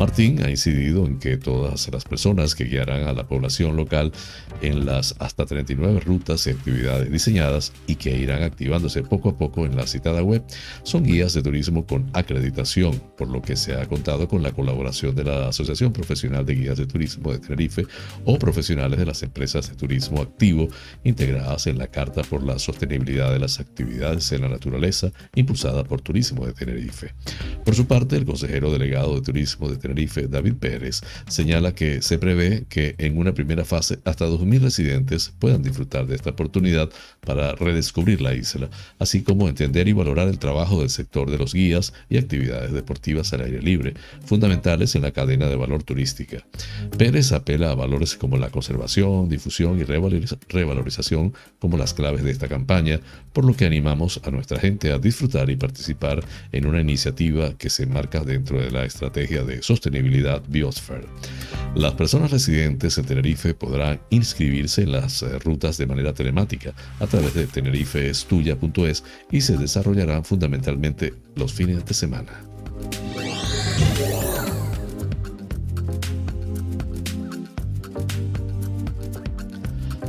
[0.00, 4.12] Martín ha incidido en que todas las personas que guiarán a la población local
[4.62, 9.66] en las hasta 39 rutas y actividades diseñadas y que irán activándose poco a poco
[9.66, 10.42] en la citada web
[10.84, 15.14] son guías de turismo con acreditación, por lo que se ha contado con la colaboración
[15.14, 17.86] de la Asociación Profesional de Guías de Turismo de Tenerife
[18.24, 20.68] o profesionales de las empresas de turismo activo
[21.04, 26.00] integradas en la Carta por la Sostenibilidad de las Actividades en la Naturaleza impulsada por
[26.00, 27.12] Turismo de Tenerife.
[27.66, 29.89] Por su parte, el consejero delegado de Turismo de Tenerife
[30.28, 35.62] David Pérez, señala que se prevé que en una primera fase hasta 2.000 residentes puedan
[35.62, 40.80] disfrutar de esta oportunidad para redescubrir la isla, así como entender y valorar el trabajo
[40.80, 45.46] del sector de los guías y actividades deportivas al aire libre, fundamentales en la cadena
[45.46, 46.44] de valor turística.
[46.96, 52.48] Pérez apela a valores como la conservación, difusión y revalorización como las claves de esta
[52.48, 53.00] campaña,
[53.32, 57.70] por lo que animamos a nuestra gente a disfrutar y participar en una iniciativa que
[57.70, 61.06] se enmarca dentro de la estrategia de sostenibilidad sostenibilidad Biosfer.
[61.74, 67.06] Las personas residentes en Tenerife podrán inscribirse en las eh, rutas de manera telemática a
[67.06, 72.32] través de tenerifeestuya.es y se desarrollarán fundamentalmente los fines de semana.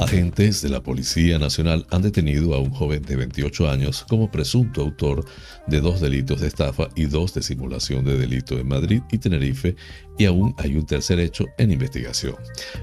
[0.01, 4.81] Agentes de la Policía Nacional han detenido a un joven de 28 años como presunto
[4.81, 5.23] autor
[5.71, 9.77] de dos delitos de estafa y dos de simulación de delito en Madrid y Tenerife
[10.17, 12.35] y aún hay un tercer hecho en investigación.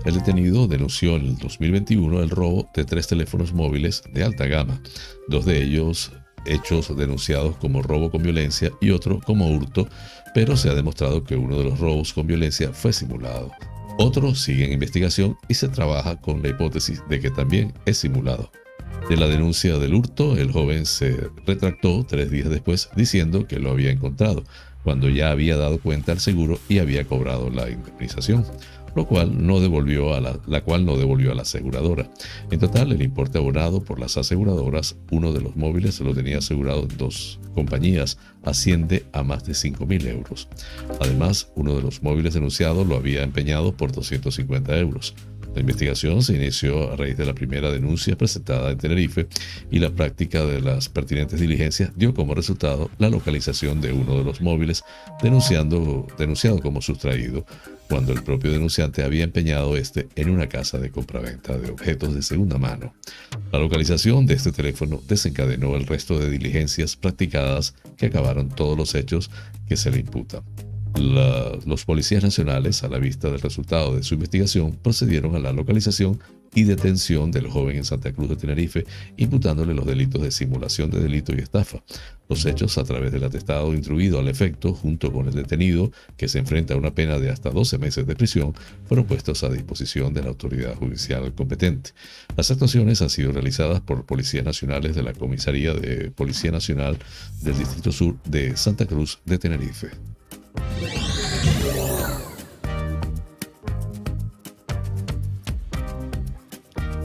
[0.06, 4.80] El detenido denunció en el 2021 el robo de tres teléfonos móviles de alta gama,
[5.28, 6.10] dos de ellos
[6.46, 9.86] hechos denunciados como robo con violencia y otro como hurto,
[10.34, 13.52] pero se ha demostrado que uno de los robos con violencia fue simulado.
[13.98, 18.50] Otro sigue en investigación y se trabaja con la hipótesis de que también es simulado.
[19.08, 23.70] De la denuncia del hurto, el joven se retractó tres días después diciendo que lo
[23.70, 24.44] había encontrado,
[24.84, 28.44] cuando ya había dado cuenta al seguro y había cobrado la indemnización
[28.94, 32.10] lo cual no devolvió a la, cual no devolvió a la aseguradora.
[32.50, 36.38] En total, el importe abonado por las aseguradoras, uno de los móviles se lo tenía
[36.38, 40.48] asegurado dos compañías, asciende a más de 5.000 euros.
[41.00, 45.14] Además, uno de los móviles denunciados lo había empeñado por 250 euros.
[45.58, 49.26] La investigación se inició a raíz de la primera denuncia presentada en Tenerife
[49.72, 54.22] y la práctica de las pertinentes diligencias dio como resultado la localización de uno de
[54.22, 54.84] los móviles
[55.20, 57.44] denunciando, denunciado como sustraído
[57.88, 62.22] cuando el propio denunciante había empeñado este en una casa de compraventa de objetos de
[62.22, 62.94] segunda mano.
[63.50, 68.94] La localización de este teléfono desencadenó el resto de diligencias practicadas que acabaron todos los
[68.94, 69.28] hechos
[69.66, 70.44] que se le imputan
[70.96, 76.18] los policías nacionales, a la vista del resultado de su investigación, procedieron a la localización
[76.54, 78.86] y detención del joven en Santa Cruz de Tenerife,
[79.16, 81.82] imputándole los delitos de simulación de delito y estafa.
[82.28, 86.38] Los hechos, a través del atestado instruido al efecto, junto con el detenido, que se
[86.38, 88.54] enfrenta a una pena de hasta 12 meses de prisión,
[88.86, 91.90] fueron puestos a disposición de la autoridad judicial competente.
[92.36, 96.98] Las actuaciones han sido realizadas por policías nacionales de la Comisaría de Policía Nacional
[97.42, 99.88] del Distrito Sur de Santa Cruz de Tenerife.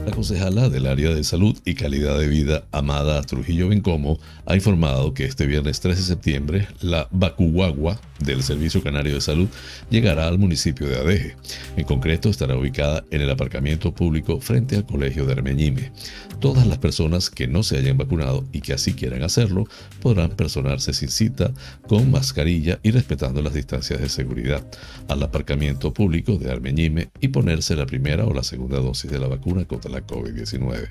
[0.06, 5.14] La concejala del área de salud y calidad de vida, Amada Trujillo Bencomo, ha informado
[5.14, 9.48] que este viernes 13 de septiembre la Bacuguagua del Servicio Canario de Salud
[9.90, 11.36] llegará al municipio de Adeje.
[11.76, 15.92] En concreto, estará ubicada en el aparcamiento público frente al Colegio de Armeñime.
[16.40, 19.66] Todas las personas que no se hayan vacunado y que así quieran hacerlo
[20.00, 21.52] podrán personarse sin cita,
[21.86, 24.66] con mascarilla y respetando las distancias de seguridad
[25.08, 29.28] al aparcamiento público de Armeñime y ponerse la primera o la segunda dosis de la
[29.28, 30.88] vacuna contra la COVID-19.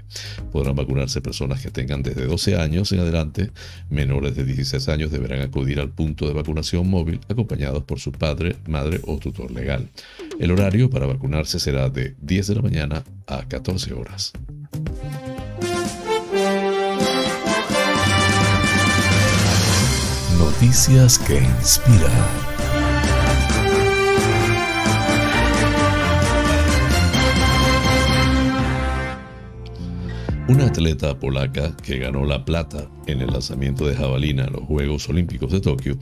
[0.52, 3.52] Podrán vacunarse personas que tengan desde 12 años en adelante,
[3.90, 8.56] menores de 16 años deberán acudir al punto de vacunación móvil acompañados por su padre,
[8.68, 9.90] madre o tutor legal.
[10.40, 14.34] El horario para vacunarse será de 10 de la mañana a 14 horas.
[20.38, 22.43] Noticias que inspiran.
[30.50, 35.08] Una atleta polaca que ganó la plata en el lanzamiento de jabalina en los Juegos
[35.08, 35.98] Olímpicos de Tokio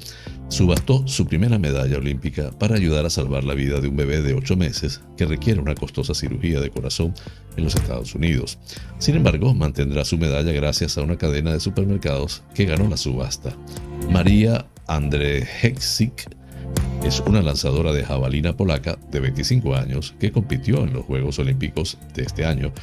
[0.48, 4.34] subastó su primera medalla olímpica para ayudar a salvar la vida de un bebé de
[4.34, 7.14] 8 meses que requiere una costosa cirugía de corazón
[7.56, 8.58] en los Estados Unidos.
[8.98, 13.56] Sin embargo, mantendrá su medalla gracias a una cadena de supermercados que ganó la subasta.
[14.10, 16.36] María Andrzejczyk
[17.04, 22.00] es una lanzadora de jabalina polaca de 25 años que compitió en los Juegos Olímpicos
[22.16, 22.74] de este año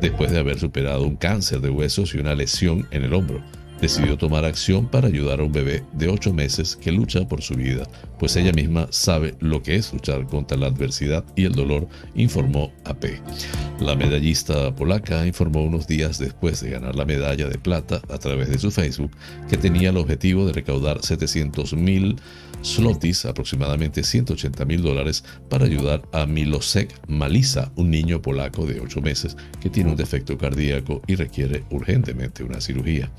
[0.00, 3.42] Después de haber superado un cáncer de huesos y una lesión en el hombro,
[3.80, 7.54] decidió tomar acción para ayudar a un bebé de 8 meses que lucha por su
[7.54, 7.84] vida,
[8.18, 12.72] pues ella misma sabe lo que es luchar contra la adversidad y el dolor, informó
[12.84, 13.06] AP.
[13.80, 18.48] La medallista polaca informó unos días después de ganar la medalla de plata a través
[18.50, 19.12] de su Facebook
[19.48, 22.16] que tenía el objetivo de recaudar 700 mil
[22.62, 29.00] slotis, aproximadamente 180 mil dólares, para ayudar a Milosek Malisa, un niño polaco de 8
[29.00, 33.10] meses que tiene un defecto cardíaco y requiere urgentemente una cirugía.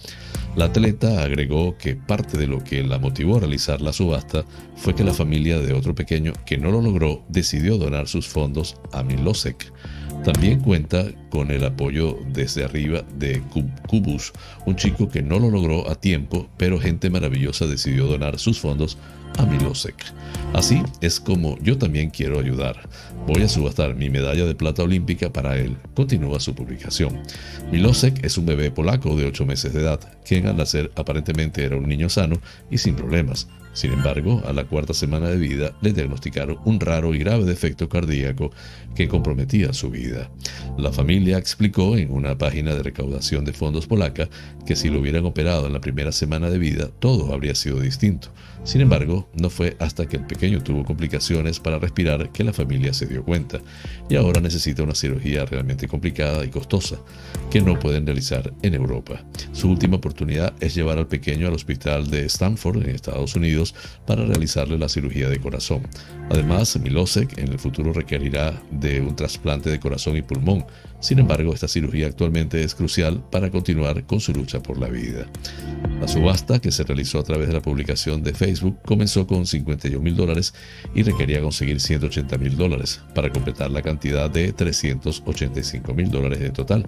[0.55, 4.95] La atleta agregó que parte de lo que la motivó a realizar la subasta fue
[4.95, 9.03] que la familia de otro pequeño que no lo logró decidió donar sus fondos a
[9.03, 9.71] Milosek.
[10.23, 13.41] También cuenta con el apoyo desde arriba de
[13.87, 14.33] Kubus,
[14.65, 18.97] un chico que no lo logró a tiempo, pero gente maravillosa decidió donar sus fondos
[19.37, 19.95] a Milosek.
[20.53, 22.81] Así es como yo también quiero ayudar.
[23.29, 25.77] Voy a subastar mi medalla de plata olímpica para él.
[25.93, 27.21] Continúa su publicación.
[27.71, 31.77] Milosek es un bebé polaco de 8 meses de edad, quien al nacer aparentemente era
[31.77, 33.47] un niño sano y sin problemas.
[33.73, 37.87] Sin embargo, a la cuarta semana de vida le diagnosticaron un raro y grave defecto
[37.87, 38.51] cardíaco
[38.95, 40.31] que comprometía su vida.
[40.77, 44.27] La familia explicó en una página de recaudación de fondos polaca
[44.65, 48.29] que si lo hubieran operado en la primera semana de vida, todo habría sido distinto.
[48.63, 52.93] Sin embargo, no fue hasta que el pequeño tuvo complicaciones para respirar que la familia
[52.93, 53.59] se dio cuenta
[54.09, 56.97] y ahora necesita una cirugía realmente complicada y costosa
[57.49, 59.23] que no pueden realizar en Europa.
[59.53, 64.25] Su última oportunidad es llevar al pequeño al hospital de Stanford en Estados Unidos para
[64.25, 65.81] realizarle la cirugía de corazón.
[66.29, 70.65] Además, Milosek en el futuro requerirá de un trasplante de corazón y pulmón.
[70.99, 75.25] Sin embargo, esta cirugía actualmente es crucial para continuar con su lucha por la vida.
[75.99, 80.01] La subasta, que se realizó a través de la publicación de Facebook, comenzó con 51
[80.01, 80.53] mil dólares
[80.93, 86.53] y requería conseguir 180 mil dólares para completar la cantidad de 385 mil dólares en
[86.53, 86.85] total.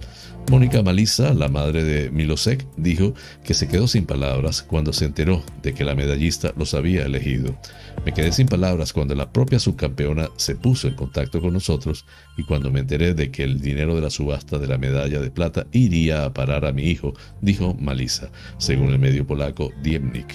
[0.50, 5.42] Mónica Malisa, la madre de Milosek, dijo que se quedó sin palabras cuando se enteró
[5.62, 7.56] de que la medallista los había elegido.
[8.04, 12.04] Me quedé sin palabras cuando la propia subcampeona se puso en contacto con nosotros
[12.36, 15.30] y cuando me enteré de que el dinero de la subasta de la medalla de
[15.30, 20.34] plata iría a parar a mi hijo, dijo Malisa, según el medio polaco Diemnik.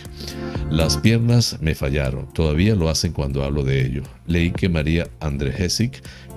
[0.69, 4.03] Las piernas me fallaron, todavía lo hacen cuando hablo de ello.
[4.25, 5.07] Leí que María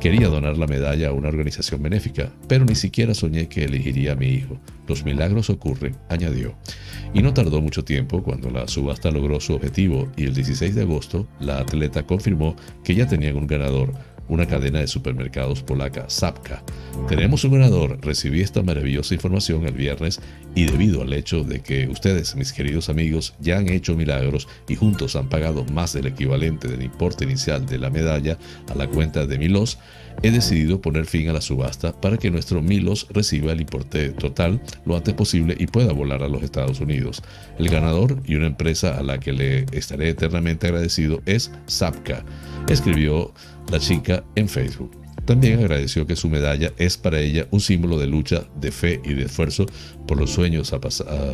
[0.01, 4.17] Quería donar la medalla a una organización benéfica, pero ni siquiera soñé que elegiría a
[4.17, 4.59] mi hijo.
[4.89, 6.55] Los milagros ocurren, añadió.
[7.15, 10.83] Y no tardó mucho tiempo cuando la subasta logró su objetivo y el 16 de
[10.83, 13.93] agosto la atleta confirmó que ya tenían un ganador,
[14.31, 16.63] una cadena de supermercados polaca, Zapka.
[17.09, 20.21] Tenemos un ganador, recibí esta maravillosa información el viernes
[20.55, 24.77] y debido al hecho de que ustedes, mis queridos amigos, ya han hecho milagros y
[24.77, 28.39] juntos han pagado más del equivalente del importe inicial de la medalla
[28.71, 29.79] a la cuenta de Milos,
[30.23, 34.61] he decidido poner fin a la subasta para que nuestro Milos reciba el importe total
[34.85, 37.23] lo antes posible y pueda volar a los Estados Unidos.
[37.59, 42.25] El ganador y una empresa a la que le estaré eternamente agradecido es Zapka,
[42.69, 43.33] escribió
[43.71, 44.91] la chica en Facebook.
[45.25, 49.15] También agradeció que su medalla es para ella un símbolo de lucha, de fe y
[49.15, 49.67] de esfuerzo
[50.09, 50.81] por los sueños a,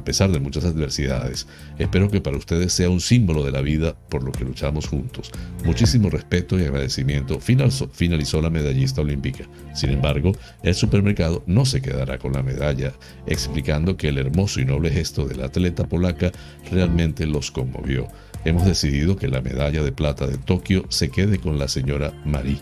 [0.04, 1.46] pesar de muchas adversidades.
[1.78, 5.30] Espero que para ustedes sea un símbolo de la vida por lo que luchamos juntos.
[5.64, 9.48] Muchísimo respeto y agradecimiento finalizó la medallista olímpica.
[9.74, 10.32] Sin embargo,
[10.62, 12.92] el supermercado no se quedará con la medalla,
[13.26, 16.32] explicando que el hermoso y noble gesto de la atleta polaca
[16.70, 18.08] realmente los conmovió.
[18.46, 22.60] Hemos decidido que la medalla de plata de Tokio se quede con la señora Marie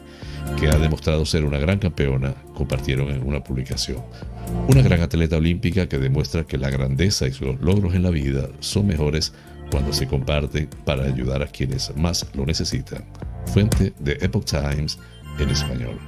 [0.58, 3.98] que ha demostrado ser una gran campeona, compartieron en una publicación.
[4.66, 8.48] Una gran atleta olímpica que demuestra que la grandeza y sus logros en la vida
[8.60, 9.34] son mejores
[9.70, 13.04] cuando se comparten para ayudar a quienes más lo necesitan.
[13.52, 14.98] Fuente de Epoch Times
[15.38, 15.98] en español.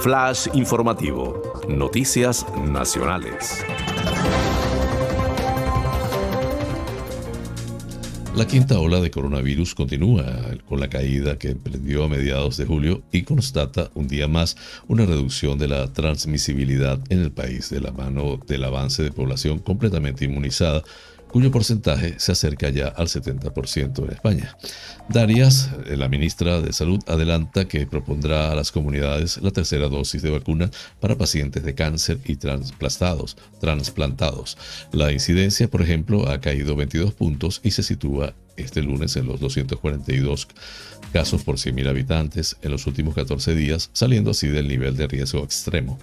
[0.00, 1.42] Flash informativo.
[1.68, 3.62] Noticias nacionales.
[8.36, 10.24] La quinta ola de coronavirus continúa
[10.68, 14.56] con la caída que emprendió a mediados de julio y constata un día más
[14.86, 19.58] una reducción de la transmisibilidad en el país de la mano del avance de población
[19.58, 20.84] completamente inmunizada
[21.30, 24.56] cuyo porcentaje se acerca ya al 70% en España.
[25.08, 30.22] Darias, eh, la ministra de Salud, adelanta que propondrá a las comunidades la tercera dosis
[30.22, 30.70] de vacuna
[31.00, 33.36] para pacientes de cáncer y trasplantados.
[34.92, 39.40] La incidencia, por ejemplo, ha caído 22 puntos y se sitúa este lunes en los
[39.40, 40.48] 242
[41.12, 45.42] casos por 100.000 habitantes en los últimos 14 días, saliendo así del nivel de riesgo
[45.42, 45.98] extremo.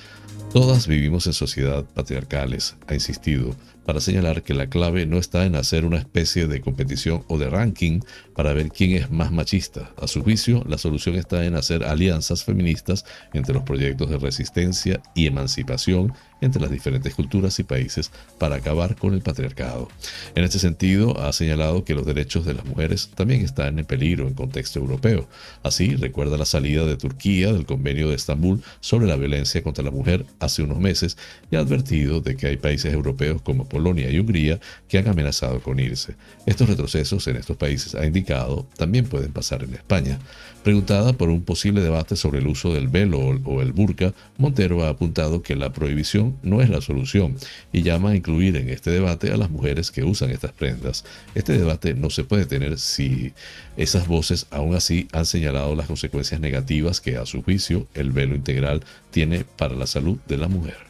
[0.55, 3.55] Todas vivimos en sociedad patriarcales, ha insistido,
[3.85, 7.51] para señalar que la clave no está en hacer una especie de competición o de
[7.51, 8.01] ranking
[8.35, 9.91] para ver quién es más machista.
[10.01, 15.03] A su juicio, la solución está en hacer alianzas feministas entre los proyectos de resistencia
[15.15, 19.89] y emancipación entre las diferentes culturas y países para acabar con el patriarcado.
[20.35, 24.27] En este sentido, ha señalado que los derechos de las mujeres también están en peligro
[24.27, 25.29] en contexto europeo.
[25.63, 29.91] Así, recuerda la salida de Turquía del convenio de Estambul sobre la violencia contra la
[29.91, 31.17] mujer hace unos meses
[31.51, 35.61] y ha advertido de que hay países europeos como Polonia y Hungría que han amenazado
[35.61, 36.17] con irse.
[36.45, 40.19] Estos retrocesos en estos países, ha indicado, también pueden pasar en España.
[40.63, 44.91] Preguntada por un posible debate sobre el uso del velo o el burka, Montero ha
[44.91, 47.37] apuntado que la prohibición no es la solución
[47.73, 51.07] y llama a incluir en este debate a las mujeres que usan estas prendas.
[51.35, 53.33] Este debate no se puede tener si
[53.79, 58.35] esas voces aún así han señalado las consecuencias negativas que a su juicio el velo
[58.35, 60.90] integral tiene para la salud de la mujer.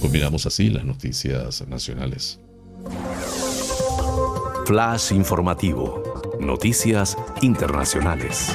[0.00, 2.38] Combinamos así las noticias nacionales.
[4.66, 6.02] Flash informativo.
[6.40, 8.54] Noticias internacionales.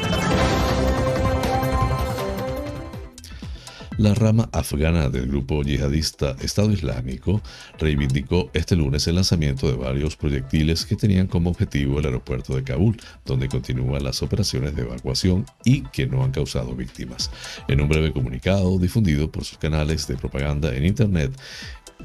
[4.00, 7.42] La rama afgana del grupo yihadista Estado Islámico
[7.78, 12.64] reivindicó este lunes el lanzamiento de varios proyectiles que tenían como objetivo el aeropuerto de
[12.64, 12.96] Kabul,
[13.26, 17.30] donde continúan las operaciones de evacuación y que no han causado víctimas.
[17.68, 21.34] En un breve comunicado difundido por sus canales de propaganda en Internet,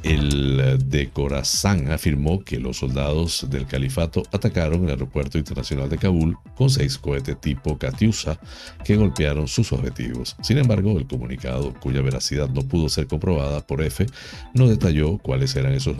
[0.02, 6.36] el de Khorasan afirmó que los soldados del califato atacaron el aeropuerto internacional de Kabul
[6.56, 8.38] con seis cohetes tipo Katyusha
[8.84, 10.36] que golpearon sus objetivos.
[10.42, 14.06] Sin embargo, el comunicado, cuya veracidad no pudo ser comprobada por F,
[14.54, 15.96] no detalló cuáles eran esos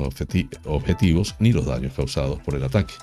[0.64, 2.95] objetivos ni los daños causados por el ataque.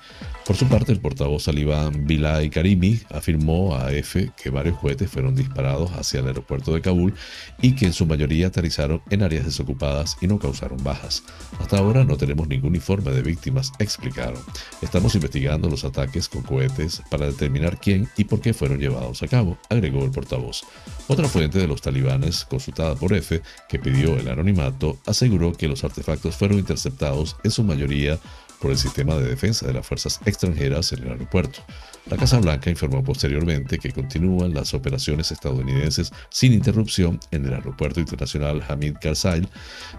[0.47, 5.35] Por su parte, el portavoz Alibán Bilay Karimi afirmó a F que varios cohetes fueron
[5.35, 7.13] disparados hacia el aeropuerto de Kabul
[7.61, 11.23] y que en su mayoría aterrizaron en áreas desocupadas y no causaron bajas.
[11.59, 14.41] Hasta ahora no tenemos ningún informe de víctimas, explicaron.
[14.81, 19.27] Estamos investigando los ataques con cohetes para determinar quién y por qué fueron llevados a
[19.27, 20.63] cabo, agregó el portavoz.
[21.07, 26.35] Otra fuente de los talibanes, por F, que pidió el anonimato, aseguró que los artefactos
[26.35, 28.19] fueron interceptados en su mayoría
[28.59, 31.61] por el sistema de defensa de las fuerzas extranjeras en el aeropuerto.
[32.07, 37.99] La Casa Blanca informó posteriormente que continúan las operaciones estadounidenses sin interrupción en el aeropuerto
[37.99, 39.47] internacional Hamid Karzai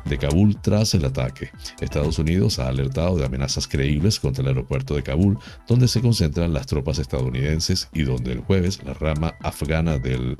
[0.04, 1.50] de Kabul tras el ataque.
[1.80, 5.38] Estados Unidos ha alertado de amenazas creíbles contra el aeropuerto de Kabul,
[5.68, 10.36] donde se concentran las tropas estadounidenses y donde el jueves la rama afgana del,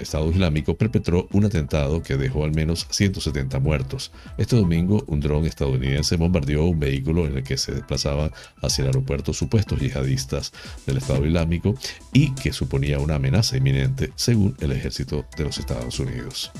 [0.00, 4.12] Estado Islámico perpetró un atentado que dejó al menos 170 muertos.
[4.38, 8.32] Este domingo, un dron estadounidense bombardeó un vehículo en el que se desplazaban
[8.62, 10.37] hacia el aeropuerto supuestos yihadistas
[10.86, 11.74] del Estado Islámico
[12.12, 16.50] y que suponía una amenaza inminente según el ejército de los Estados Unidos.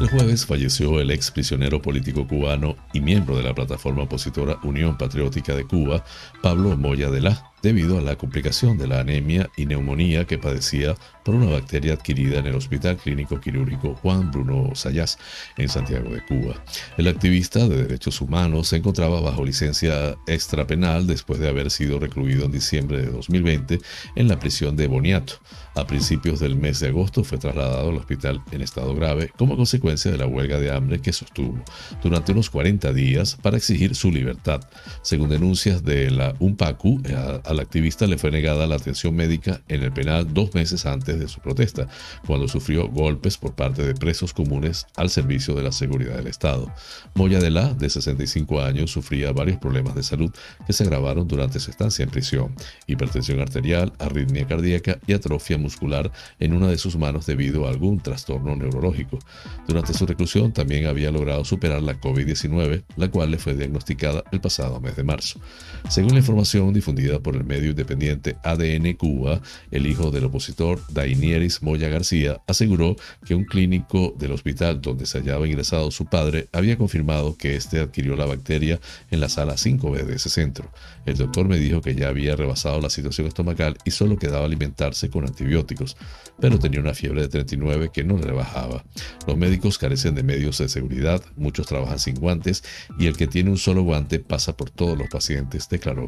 [0.00, 4.96] El jueves falleció el ex prisionero político cubano y miembro de la plataforma opositora Unión
[4.96, 6.04] Patriótica de Cuba,
[6.40, 10.94] Pablo Moya de la, debido a la complicación de la anemia y neumonía que padecía
[11.24, 15.18] por una bacteria adquirida en el Hospital Clínico Quirúrgico Juan Bruno Sayas
[15.56, 16.54] en Santiago de Cuba.
[16.96, 22.46] El activista de derechos humanos se encontraba bajo licencia extrapenal después de haber sido recluido
[22.46, 23.78] en diciembre de 2020
[24.16, 25.34] en la prisión de Boniato.
[25.74, 30.10] A principios del mes de agosto fue trasladado al hospital en estado grave como consecuencia
[30.10, 31.62] de la huelga de hambre que sostuvo
[32.02, 34.60] durante unos 40 días para exigir su libertad.
[35.02, 37.02] Según denuncias de la UNPACU,
[37.48, 41.28] al activista le fue negada la atención médica en el penal dos meses antes de
[41.28, 41.88] su protesta,
[42.26, 46.70] cuando sufrió golpes por parte de presos comunes al servicio de la seguridad del Estado.
[47.14, 50.30] Moya de la, de 65 años, sufría varios problemas de salud
[50.66, 52.54] que se agravaron durante su estancia en prisión,
[52.86, 57.98] hipertensión arterial, arritmia cardíaca y atrofia muscular en una de sus manos debido a algún
[58.00, 59.18] trastorno neurológico.
[59.66, 64.42] Durante su reclusión también había logrado superar la COVID-19, la cual le fue diagnosticada el
[64.42, 65.40] pasado mes de marzo.
[65.88, 71.62] Según la información difundida por el medio independiente ADN Cuba, el hijo del opositor Dainieris
[71.62, 76.76] Moya García aseguró que un clínico del hospital donde se hallaba ingresado su padre había
[76.76, 78.80] confirmado que éste adquirió la bacteria
[79.10, 80.70] en la sala 5B de ese centro.
[81.06, 85.10] El doctor me dijo que ya había rebasado la situación estomacal y solo quedaba alimentarse
[85.10, 85.96] con antibióticos,
[86.40, 88.84] pero tenía una fiebre de 39 que no le bajaba.
[89.26, 92.62] Los médicos carecen de medios de seguridad, muchos trabajan sin guantes
[92.98, 96.06] y el que tiene un solo guante pasa por todos los pacientes, declaró.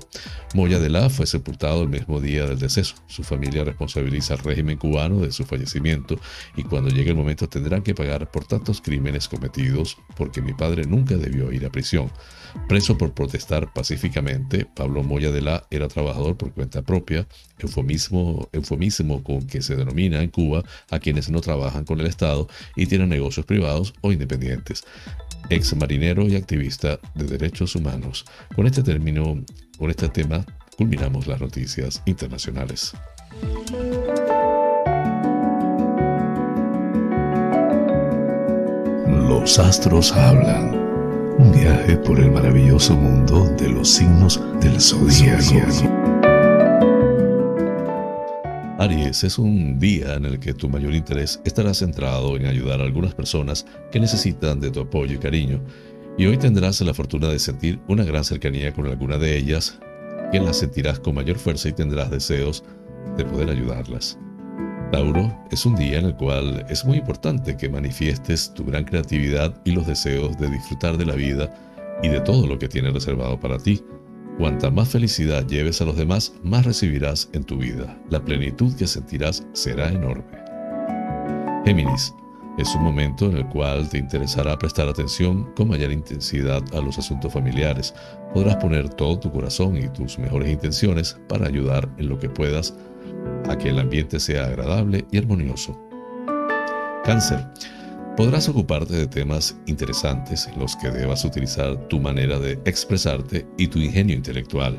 [0.54, 2.94] Moya de la fue sepultado el mismo día del deceso.
[3.06, 6.18] Su familia responsabiliza al régimen cubano de su fallecimiento
[6.56, 10.86] y cuando llegue el momento tendrán que pagar por tantos crímenes cometidos porque mi padre
[10.86, 12.10] nunca debió ir a prisión.
[12.70, 19.22] Preso por protestar pacíficamente, Pablo Moya de la era trabajador por cuenta propia, eufemismo, eufemismo
[19.22, 23.10] con que se denomina en Cuba a quienes no trabajan con el Estado y tienen
[23.10, 24.84] negocios privados o independientes
[25.50, 28.24] ex marinero y activista de derechos humanos.
[28.54, 29.44] Con este término,
[29.78, 30.46] con este tema,
[30.80, 32.94] culminamos las noticias internacionales.
[39.28, 40.74] Los astros hablan.
[41.36, 45.60] Un viaje por el maravilloso mundo de los signos del zodíaco.
[48.78, 52.84] Aries es un día en el que tu mayor interés estará centrado en ayudar a
[52.84, 55.60] algunas personas que necesitan de tu apoyo y cariño,
[56.16, 59.78] y hoy tendrás la fortuna de sentir una gran cercanía con alguna de ellas,
[60.30, 62.64] que las sentirás con mayor fuerza y tendrás deseos
[63.16, 64.18] de poder ayudarlas.
[64.92, 69.54] Tauro es un día en el cual es muy importante que manifiestes tu gran creatividad
[69.64, 71.54] y los deseos de disfrutar de la vida
[72.02, 73.82] y de todo lo que tiene reservado para ti.
[74.38, 77.96] Cuanta más felicidad lleves a los demás, más recibirás en tu vida.
[78.08, 80.24] La plenitud que sentirás será enorme.
[81.64, 82.12] Géminis,
[82.60, 86.98] es un momento en el cual te interesará prestar atención con mayor intensidad a los
[86.98, 87.94] asuntos familiares.
[88.34, 92.74] Podrás poner todo tu corazón y tus mejores intenciones para ayudar en lo que puedas
[93.48, 95.78] a que el ambiente sea agradable y armonioso.
[97.02, 97.46] Cáncer.
[98.16, 103.68] Podrás ocuparte de temas interesantes en los que debas utilizar tu manera de expresarte y
[103.68, 104.78] tu ingenio intelectual.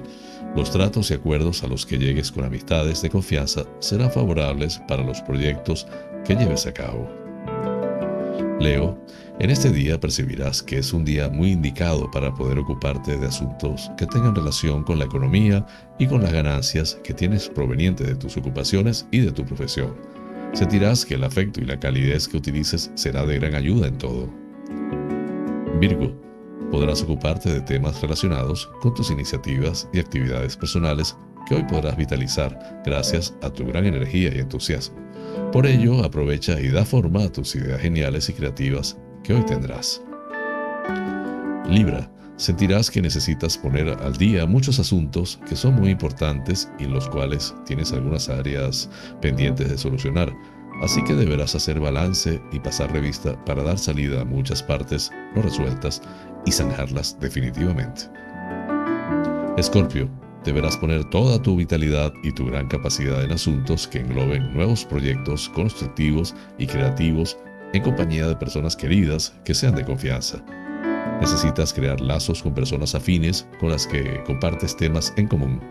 [0.56, 5.04] Los tratos y acuerdos a los que llegues con amistades de confianza serán favorables para
[5.04, 5.88] los proyectos
[6.24, 7.21] que lleves a cabo.
[8.62, 8.96] Leo,
[9.40, 13.90] en este día percibirás que es un día muy indicado para poder ocuparte de asuntos
[13.98, 15.66] que tengan relación con la economía
[15.98, 19.96] y con las ganancias que tienes provenientes de tus ocupaciones y de tu profesión.
[20.54, 24.30] Sentirás que el afecto y la calidez que utilices será de gran ayuda en todo.
[25.80, 26.14] Virgo,
[26.70, 31.16] podrás ocuparte de temas relacionados con tus iniciativas y actividades personales
[31.48, 34.98] que hoy podrás vitalizar gracias a tu gran energía y entusiasmo.
[35.52, 40.02] Por ello, aprovecha y da forma a tus ideas geniales y creativas que hoy tendrás.
[41.68, 47.08] Libra, sentirás que necesitas poner al día muchos asuntos que son muy importantes y los
[47.10, 48.90] cuales tienes algunas áreas
[49.22, 50.34] pendientes de solucionar,
[50.82, 55.42] así que deberás hacer balance y pasar revista para dar salida a muchas partes no
[55.42, 56.02] resueltas
[56.46, 58.04] y zanjarlas definitivamente.
[59.58, 60.10] Escorpio,
[60.44, 65.50] deberás poner toda tu vitalidad y tu gran capacidad en asuntos que engloben nuevos proyectos
[65.50, 67.38] constructivos y creativos
[67.74, 70.44] en compañía de personas queridas que sean de confianza.
[71.20, 75.62] Necesitas crear lazos con personas afines con las que compartes temas en común.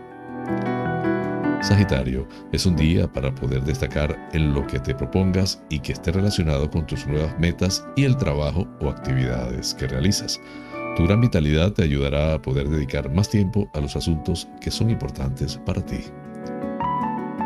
[1.61, 6.11] Sagitario, es un día para poder destacar en lo que te propongas y que esté
[6.11, 10.39] relacionado con tus nuevas metas y el trabajo o actividades que realizas.
[10.95, 14.89] Tu gran vitalidad te ayudará a poder dedicar más tiempo a los asuntos que son
[14.89, 15.99] importantes para ti.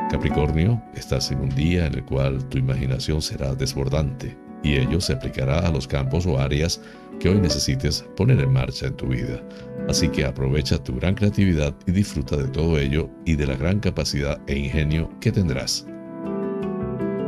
[0.10, 5.14] Capricornio, estás en un día en el cual tu imaginación será desbordante y ello se
[5.14, 6.82] aplicará a los campos o áreas
[7.20, 9.42] que hoy necesites poner en marcha en tu vida.
[9.88, 13.80] Así que aprovecha tu gran creatividad y disfruta de todo ello y de la gran
[13.80, 15.86] capacidad e ingenio que tendrás.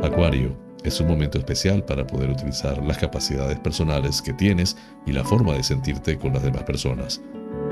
[0.02, 4.76] Acuario, es un momento especial para poder utilizar las capacidades personales que tienes
[5.06, 7.20] y la forma de sentirte con las demás personas.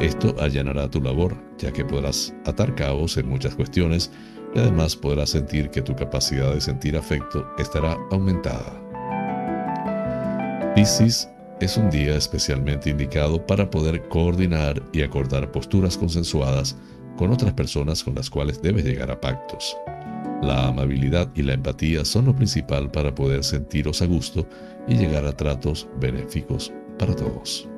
[0.00, 4.11] Esto allanará tu labor, ya que podrás atar cabos en muchas cuestiones
[4.54, 8.82] y además podrás sentir que tu capacidad de sentir afecto estará aumentada.
[10.74, 11.28] Piscis
[11.61, 16.76] es un día especialmente indicado para poder coordinar y acordar posturas consensuadas
[17.16, 19.74] con otras personas con las cuales debes llegar a pactos.
[20.43, 24.49] La amabilidad y la empatía son lo principal para poder sentiros a gusto
[24.87, 27.68] y llegar a tratos benéficos para todos.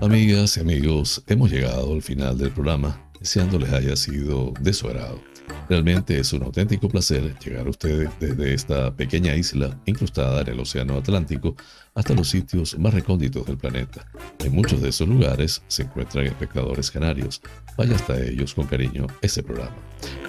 [0.00, 4.88] Amigas y amigos, hemos llegado al final del programa, deseando les haya sido de su
[4.88, 5.20] agrado.
[5.68, 10.60] Realmente es un auténtico placer llegar a ustedes desde esta pequeña isla incrustada en el
[10.60, 11.56] Océano Atlántico
[11.94, 14.06] hasta los sitios más recónditos del planeta.
[14.38, 17.42] En muchos de esos lugares se encuentran espectadores canarios.
[17.76, 19.76] Vaya hasta ellos con cariño este programa.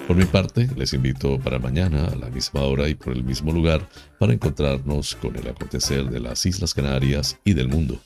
[0.06, 3.52] Por mi parte, les invito para mañana a la misma hora y por el mismo
[3.52, 3.88] lugar
[4.18, 8.00] para encontrarnos con el acontecer de las Islas Canarias y del mundo.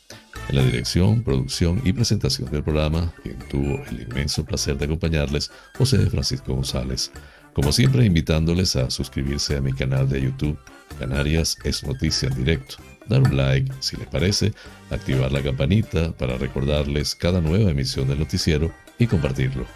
[0.48, 5.50] En la dirección, producción y presentación del programa, quien tuvo el inmenso placer de acompañarles,
[5.76, 7.10] José Francisco González.
[7.54, 10.58] Como siempre, invitándoles a suscribirse a mi canal de YouTube,
[10.98, 12.76] Canarias es Noticia en Directo,
[13.08, 14.52] dar un like si les parece,
[14.90, 19.66] activar la campanita para recordarles cada nueva emisión del noticiero y compartirlo.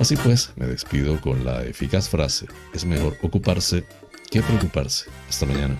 [0.00, 3.84] Así pues, me despido con la eficaz frase, es mejor ocuparse
[4.30, 5.10] que preocuparse.
[5.28, 5.78] Hasta mañana.